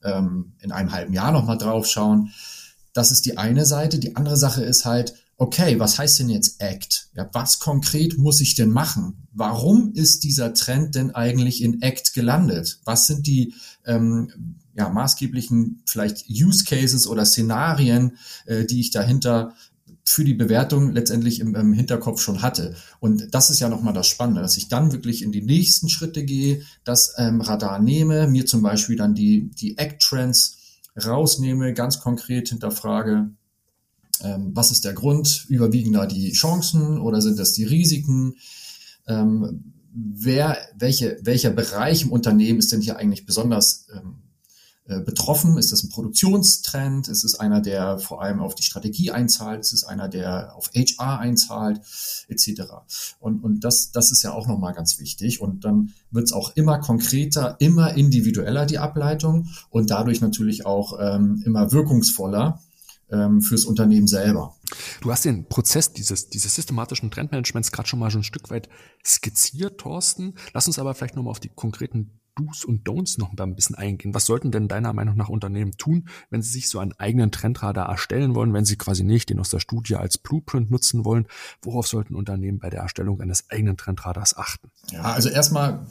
[0.03, 2.31] ähm, in einem halben Jahr nochmal drauf schauen.
[2.95, 3.99] Das ist die eine Seite.
[3.99, 7.09] Die andere Sache ist halt, okay, was heißt denn jetzt Act?
[7.15, 9.27] Ja, was konkret muss ich denn machen?
[9.33, 12.81] Warum ist dieser Trend denn eigentlich in Act gelandet?
[12.85, 18.17] Was sind die ähm, ja, maßgeblichen vielleicht Use Cases oder Szenarien,
[18.47, 19.55] äh, die ich dahinter
[20.05, 22.75] für die Bewertung letztendlich im, im Hinterkopf schon hatte.
[23.01, 26.25] Und das ist ja nochmal das Spannende, dass ich dann wirklich in die nächsten Schritte
[26.25, 30.59] gehe, das ähm, Radar nehme, mir zum Beispiel dann die, die Act-Trends
[30.97, 33.31] rausnehme, ganz konkret hinterfrage,
[34.23, 35.47] ähm, was ist der Grund?
[35.49, 38.37] Überwiegen da die Chancen oder sind das die Risiken?
[39.07, 44.24] Ähm, wer, welche, welcher Bereich im Unternehmen ist denn hier eigentlich besonders ähm, äh,
[44.87, 45.57] betroffen?
[45.57, 47.09] Ist das ein Produktionstrend?
[47.09, 49.61] Ist es einer, der vor allem auf die Strategie einzahlt?
[49.61, 51.81] Ist es einer, der auf HR einzahlt?
[52.29, 52.63] Etc.
[53.19, 55.41] Und, und das, das ist ja auch nochmal ganz wichtig.
[55.41, 60.99] Und dann wird es auch immer konkreter, immer individueller, die Ableitung und dadurch natürlich auch
[61.01, 62.61] ähm, immer wirkungsvoller
[63.11, 64.55] ähm, fürs Unternehmen selber.
[65.01, 68.69] Du hast den Prozess dieses, dieses systematischen Trendmanagements gerade schon mal so ein Stück weit
[69.05, 70.35] skizziert, Thorsten.
[70.53, 74.15] Lass uns aber vielleicht nochmal auf die konkreten Do's und Don'ts noch ein bisschen eingehen.
[74.15, 77.89] Was sollten denn deiner Meinung nach Unternehmen tun, wenn sie sich so einen eigenen Trendradar
[77.89, 81.27] erstellen wollen, wenn sie quasi nicht den aus der Studie als Blueprint nutzen wollen?
[81.63, 84.71] Worauf sollten Unternehmen bei der Erstellung eines eigenen Trendradars achten?
[84.91, 85.87] Ja, also erstmal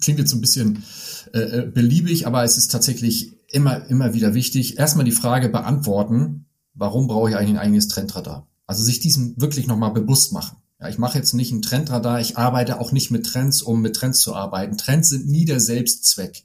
[0.00, 0.84] klingt jetzt so ein bisschen
[1.32, 4.78] äh, äh beliebig, aber es ist tatsächlich immer, immer wieder wichtig.
[4.78, 8.46] Erstmal die Frage beantworten, warum brauche ich eigentlich ein eigenes Trendradar?
[8.66, 10.58] Also sich diesen wirklich nochmal bewusst machen.
[10.80, 13.96] Ja, ich mache jetzt nicht ein Trendradar, ich arbeite auch nicht mit Trends, um mit
[13.96, 14.76] Trends zu arbeiten.
[14.76, 16.44] Trends sind nie der Selbstzweck.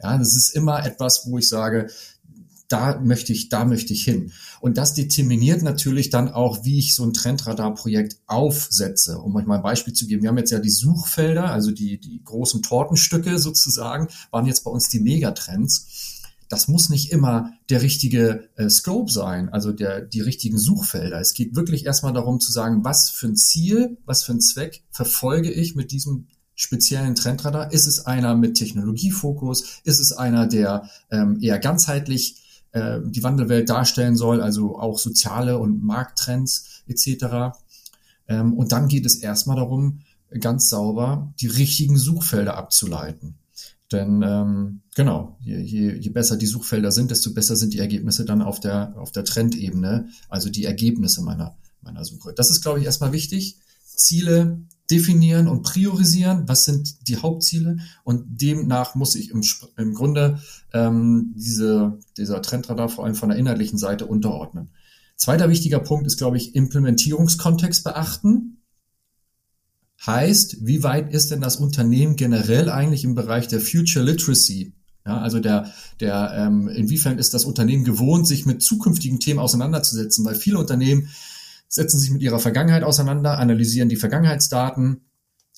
[0.00, 1.88] Ja, das ist immer etwas, wo ich sage,
[2.68, 4.32] da möchte ich, da möchte ich hin.
[4.60, 9.18] Und das determiniert natürlich dann auch, wie ich so ein Trendradar-Projekt aufsetze.
[9.18, 10.22] Um euch mal ein Beispiel zu geben.
[10.22, 14.70] Wir haben jetzt ja die Suchfelder, also die, die großen Tortenstücke sozusagen, waren jetzt bei
[14.70, 16.15] uns die Megatrends
[16.48, 21.20] das muss nicht immer der richtige äh, Scope sein, also der, die richtigen Suchfelder.
[21.20, 24.84] Es geht wirklich erstmal darum zu sagen, was für ein Ziel, was für ein Zweck
[24.90, 27.72] verfolge ich mit diesem speziellen Trendradar?
[27.72, 29.80] Ist es einer mit Technologiefokus?
[29.84, 35.58] Ist es einer, der ähm, eher ganzheitlich äh, die Wandelwelt darstellen soll, also auch soziale
[35.58, 37.56] und Markttrends etc.?
[38.28, 40.00] Ähm, und dann geht es erstmal darum,
[40.40, 43.38] ganz sauber die richtigen Suchfelder abzuleiten.
[43.92, 48.24] Denn ähm, genau, je, je, je besser die Suchfelder sind, desto besser sind die Ergebnisse
[48.24, 52.32] dann auf der, auf der Trendebene, also die Ergebnisse meiner, meiner Suche.
[52.34, 53.58] Das ist, glaube ich, erstmal wichtig.
[53.84, 54.60] Ziele
[54.90, 59.42] definieren und priorisieren, was sind die Hauptziele und demnach muss ich im,
[59.76, 60.40] im Grunde
[60.72, 64.70] ähm, diese, dieser Trendradar vor allem von der inhaltlichen Seite unterordnen.
[65.16, 68.55] Zweiter wichtiger Punkt ist, glaube ich, Implementierungskontext beachten.
[70.06, 74.72] Heißt, wie weit ist denn das Unternehmen generell eigentlich im Bereich der Future Literacy?
[75.04, 80.24] Ja, also der, der, ähm, inwiefern ist das Unternehmen gewohnt, sich mit zukünftigen Themen auseinanderzusetzen?
[80.24, 81.08] Weil viele Unternehmen
[81.68, 85.02] setzen sich mit ihrer Vergangenheit auseinander, analysieren die Vergangenheitsdaten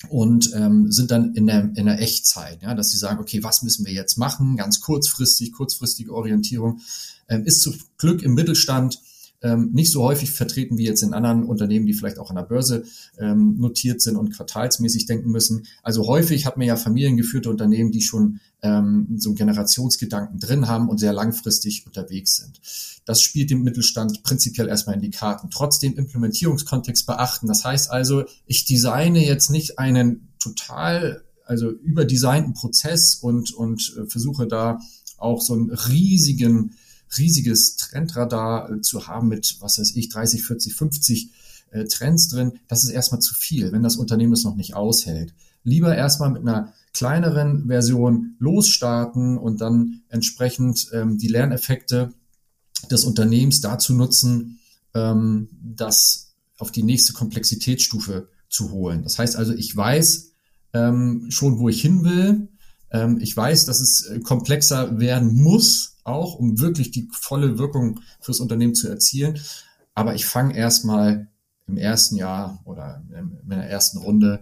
[0.09, 3.63] und ähm, sind dann in der, in der Echtzeit, ja, dass sie sagen, okay, was
[3.63, 4.57] müssen wir jetzt machen?
[4.57, 6.81] Ganz kurzfristig, kurzfristige Orientierung
[7.29, 9.01] ähm, ist zum Glück im Mittelstand
[9.43, 12.43] ähm, nicht so häufig vertreten wie jetzt in anderen Unternehmen, die vielleicht auch an der
[12.43, 12.85] Börse
[13.19, 15.67] ähm, notiert sind und quartalsmäßig denken müssen.
[15.83, 20.89] Also häufig hat man ja familiengeführte Unternehmen, die schon ähm, so einen Generationsgedanken drin haben
[20.89, 22.61] und sehr langfristig unterwegs sind.
[23.05, 25.51] Das spielt dem Mittelstand prinzipiell erstmal in die Karten.
[25.51, 27.47] Trotzdem Implementierungskontext beachten.
[27.47, 34.07] Das heißt also, ich designe jetzt nicht einen total also überdesignten Prozess und, und äh,
[34.07, 34.79] versuche da
[35.17, 36.75] auch so einen riesigen
[37.17, 41.31] riesiges Trendradar äh, zu haben mit, was weiß ich, 30, 40, 50
[41.71, 45.35] äh, Trends drin, das ist erstmal zu viel, wenn das Unternehmen es noch nicht aushält.
[45.65, 52.13] Lieber erstmal mit einer kleineren Version losstarten und dann entsprechend ähm, die Lerneffekte
[52.91, 54.61] des Unternehmens dazu nutzen,
[54.95, 59.03] ähm, das auf die nächste Komplexitätsstufe zu holen.
[59.03, 60.33] Das heißt also, ich weiß
[60.73, 62.49] ähm, schon, wo ich hin will.
[62.91, 68.01] Ähm, ich weiß, dass es äh, komplexer werden muss, auch, um wirklich die volle Wirkung
[68.21, 69.39] fürs Unternehmen zu erzielen.
[69.95, 71.29] Aber ich fange erstmal
[71.67, 74.41] im ersten Jahr oder in der ersten Runde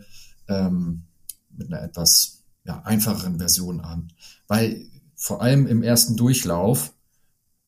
[0.48, 1.02] ähm,
[1.50, 4.12] mit einer etwas ja, einfacheren Version an.
[4.46, 4.86] Weil
[5.16, 6.92] vor allem im ersten Durchlauf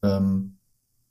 [0.02, 0.58] ähm,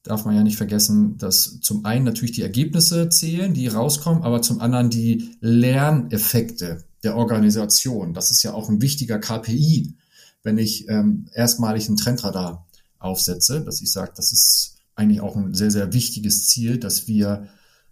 [0.04, 4.42] darf man ja nicht vergessen, dass zum einen natürlich die Ergebnisse zählen, die rauskommen, aber
[4.42, 8.14] zum anderen die Lerneffekte der Organisation.
[8.14, 9.96] Das ist ja auch ein wichtiger KPI,
[10.44, 12.68] wenn ich ähm, erstmalig ein Trendradar
[13.00, 17.48] aufsetze, dass ich sage, das ist eigentlich auch ein sehr, sehr wichtiges Ziel, dass wir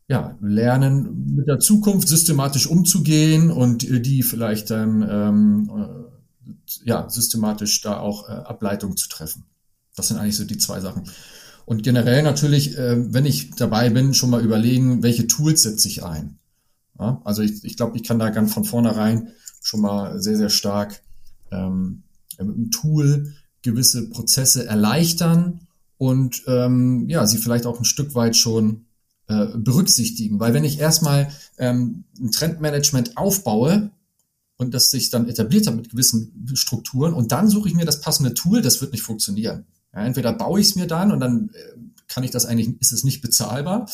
[0.08, 6.06] ja, lernen, mit der Zukunft systematisch umzugehen und die vielleicht dann ähm, äh,
[6.84, 9.46] ja, systematisch da auch äh, Ableitungen zu treffen.
[9.96, 11.04] Das sind eigentlich so die zwei Sachen.
[11.66, 16.04] Und generell natürlich, äh, wenn ich dabei bin, schon mal überlegen, welche Tools setze ich
[16.04, 16.38] ein.
[17.00, 19.30] Ja, also ich, ich glaube, ich kann da ganz von vornherein
[19.62, 21.02] schon mal sehr, sehr stark
[21.52, 22.04] ähm,
[22.38, 25.62] mit einem Tool gewisse Prozesse erleichtern
[25.98, 28.86] und ähm, ja, sie vielleicht auch ein Stück weit schon
[29.28, 30.40] äh, berücksichtigen.
[30.40, 33.90] Weil wenn ich erstmal ähm, ein Trendmanagement aufbaue
[34.58, 38.02] und das sich dann etabliert hat mit gewissen Strukturen und dann suche ich mir das
[38.02, 39.66] passende Tool, das wird nicht funktionieren.
[39.94, 42.92] Ja, entweder baue ich es mir dann und dann äh, kann ich das eigentlich, ist
[42.92, 43.90] es nicht bezahlbar.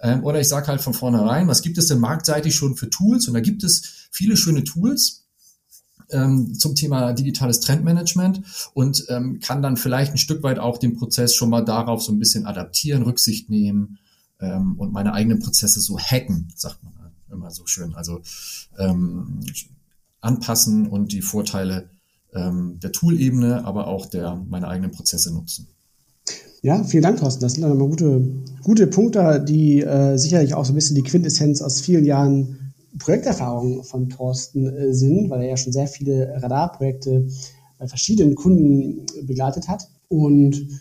[0.00, 3.28] Ähm, oder ich sage halt von vornherein, was gibt es denn marktseitig schon für Tools?
[3.28, 5.26] Und da gibt es viele schöne Tools,
[6.10, 8.42] ähm, zum Thema digitales Trendmanagement
[8.74, 12.12] und ähm, kann dann vielleicht ein Stück weit auch den Prozess schon mal darauf so
[12.12, 13.98] ein bisschen adaptieren, Rücksicht nehmen
[14.40, 16.92] ähm, und meine eigenen Prozesse so hacken, sagt man
[17.30, 17.94] immer so schön.
[17.94, 18.20] Also
[18.78, 19.40] ähm,
[20.20, 21.90] anpassen und die Vorteile
[22.32, 25.68] ähm, der Tool-Ebene, aber auch der meine eigenen Prozesse nutzen.
[26.66, 27.42] Ja, vielen Dank, Thorsten.
[27.42, 28.26] Das sind dann immer gute,
[28.64, 33.84] gute Punkte, die äh, sicherlich auch so ein bisschen die Quintessenz aus vielen Jahren Projekterfahrung
[33.84, 37.28] von Thorsten äh, sind, weil er ja schon sehr viele Radarprojekte
[37.78, 39.86] bei verschiedenen Kunden begleitet hat.
[40.08, 40.80] Und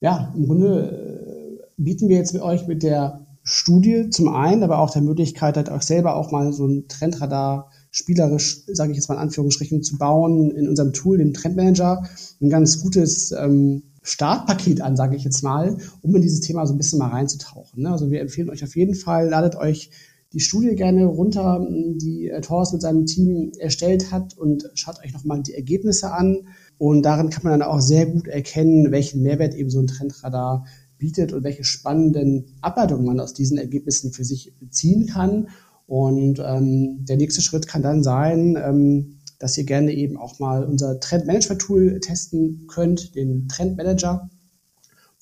[0.00, 4.78] ja, im Grunde äh, bieten wir jetzt mit euch mit der Studie zum einen, aber
[4.78, 9.10] auch der Möglichkeit, halt auch selber auch mal so ein Trendradar spielerisch, sage ich jetzt
[9.10, 12.04] mal in Anführungsstrichen, zu bauen in unserem Tool, den Trendmanager,
[12.40, 16.72] ein ganz gutes ähm, Startpaket an, sage ich jetzt mal, um in dieses Thema so
[16.72, 17.82] ein bisschen mal reinzutauchen.
[17.82, 17.90] Ne?
[17.90, 19.90] Also wir empfehlen euch auf jeden Fall, ladet euch
[20.32, 25.12] die Studie gerne runter, die äh, Thorsten mit seinem Team erstellt hat und schaut euch
[25.12, 26.46] nochmal die Ergebnisse an.
[26.78, 30.66] und darin kann man dann auch sehr gut erkennen, welchen Mehrwert eben so ein Trendradar
[30.98, 35.48] bietet und welche spannenden Ableitungen man aus diesen Ergebnissen für sich ziehen kann.
[35.86, 40.64] Und ähm, der nächste Schritt kann dann sein, ähm, dass ihr gerne eben auch mal
[40.64, 44.30] unser Trendmanagement-Tool testen könnt, den Trendmanager,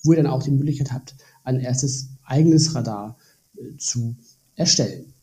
[0.03, 3.17] wo ihr dann auch die Möglichkeit habt, ein erstes eigenes Radar
[3.57, 4.15] äh, zu
[4.55, 5.14] erstellen.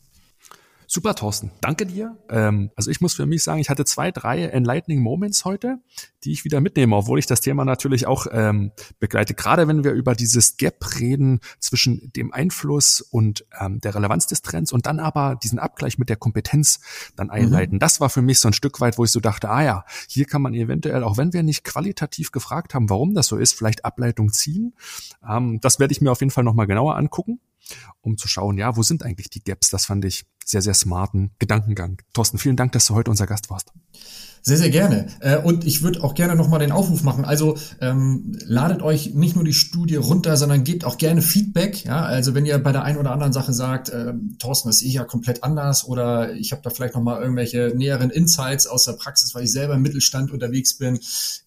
[0.95, 1.49] Super, Thorsten.
[1.59, 2.15] Danke dir.
[2.29, 5.79] Ähm, also ich muss für mich sagen, ich hatte zwei, drei Enlightening Moments heute,
[6.23, 9.33] die ich wieder mitnehme, obwohl ich das Thema natürlich auch ähm, begleite.
[9.33, 14.43] Gerade wenn wir über dieses Gap reden zwischen dem Einfluss und ähm, der Relevanz des
[14.43, 16.79] Trends und dann aber diesen Abgleich mit der Kompetenz
[17.15, 17.33] dann mhm.
[17.33, 17.75] einleiten.
[17.77, 17.79] Mhm.
[17.79, 20.25] Das war für mich so ein Stück weit, wo ich so dachte, ah ja, hier
[20.25, 23.83] kann man eventuell, auch wenn wir nicht qualitativ gefragt haben, warum das so ist, vielleicht
[23.83, 24.75] Ableitung ziehen.
[25.27, 27.39] Ähm, das werde ich mir auf jeden Fall nochmal genauer angucken
[28.01, 29.69] um zu schauen, ja, wo sind eigentlich die Gaps?
[29.69, 32.01] Das fand ich sehr, sehr smarten Gedankengang.
[32.13, 33.71] Thorsten, vielen Dank, dass du heute unser Gast warst.
[34.45, 35.07] Sehr, sehr gerne.
[35.21, 37.23] Äh, und ich würde auch gerne nochmal den Aufruf machen.
[37.23, 41.85] Also ähm, ladet euch nicht nur die Studie runter, sondern gebt auch gerne Feedback.
[41.85, 44.89] Ja, also wenn ihr bei der einen oder anderen Sache sagt, äh, Thorsten, das sehe
[44.89, 48.93] ich ja komplett anders oder ich habe da vielleicht nochmal irgendwelche näheren Insights aus der
[48.93, 50.99] Praxis, weil ich selber im Mittelstand unterwegs bin.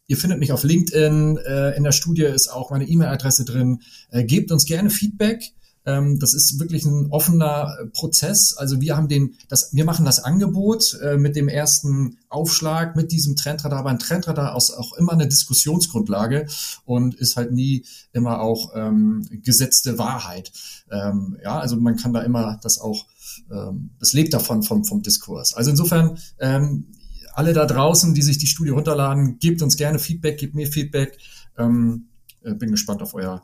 [0.06, 1.36] Ihr findet mich auf LinkedIn.
[1.36, 3.82] Äh, in der Studie ist auch meine E-Mail-Adresse drin.
[4.08, 5.52] Äh, gebt uns gerne Feedback.
[5.86, 8.54] Ähm, das ist wirklich ein offener äh, Prozess.
[8.56, 13.12] Also wir haben den, das, wir machen das Angebot äh, mit dem ersten Aufschlag, mit
[13.12, 13.78] diesem Trendradar.
[13.78, 16.46] Aber ein Trendradar ist auch immer eine Diskussionsgrundlage
[16.84, 20.52] und ist halt nie immer auch ähm, gesetzte Wahrheit.
[20.90, 23.06] Ähm, ja, also man kann da immer das auch,
[23.50, 25.54] ähm, das lebt davon vom, vom Diskurs.
[25.54, 26.86] Also insofern, ähm,
[27.32, 31.18] alle da draußen, die sich die Studie runterladen, gebt uns gerne Feedback, gebt mir Feedback.
[31.58, 32.08] Ähm,
[32.42, 33.42] äh, bin gespannt auf, euer,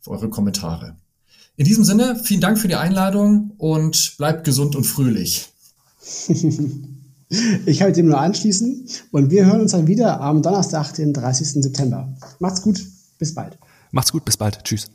[0.00, 0.96] auf eure Kommentare.
[1.56, 5.52] In diesem Sinne, vielen Dank für die Einladung und bleibt gesund und fröhlich.
[7.66, 11.62] ich halte dem nur anschließen und wir hören uns dann wieder am Donnerstag, den 30.
[11.62, 12.12] September.
[12.40, 12.84] Macht's gut,
[13.18, 13.56] bis bald.
[13.92, 14.64] Macht's gut, bis bald.
[14.64, 14.90] Tschüss.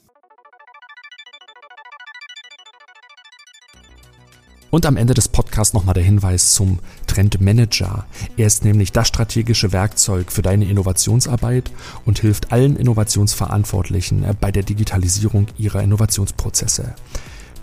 [4.72, 8.06] Und am Ende des Podcasts nochmal der Hinweis zum Trend Manager.
[8.38, 11.72] Er ist nämlich das strategische Werkzeug für deine Innovationsarbeit
[12.06, 16.94] und hilft allen Innovationsverantwortlichen bei der Digitalisierung ihrer Innovationsprozesse.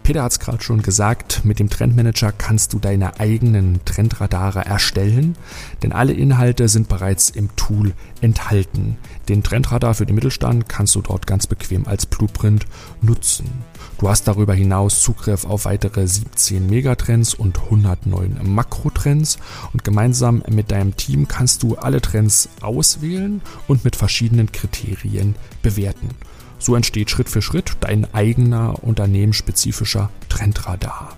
[0.02, 5.36] Peter hat es gerade schon gesagt, mit dem Trendmanager kannst du deine eigenen Trendradare erstellen,
[5.82, 8.98] denn alle Inhalte sind bereits im Tool enthalten.
[9.28, 12.66] Den Trendradar für den Mittelstand kannst du dort ganz bequem als Blueprint
[13.00, 13.50] nutzen.
[13.98, 19.38] Du hast darüber hinaus Zugriff auf weitere 17 Megatrends und 109 Makrotrends
[19.72, 26.10] und gemeinsam mit deinem Team kannst du alle Trends auswählen und mit verschiedenen Kriterien bewerten.
[26.58, 31.16] So entsteht Schritt für Schritt dein eigener unternehmensspezifischer Trendradar.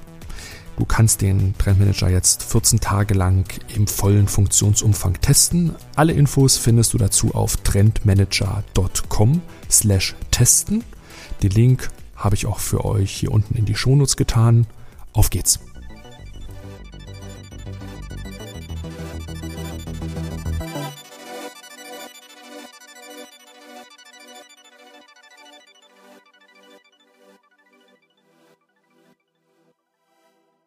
[0.77, 5.75] Du kannst den Trendmanager jetzt 14 Tage lang im vollen Funktionsumfang testen.
[5.97, 10.85] Alle Infos findest du dazu auf trendmanager.com slash testen.
[11.43, 14.67] Den Link habe ich auch für euch hier unten in die Shownotes getan.
[15.13, 15.61] Auf geht's!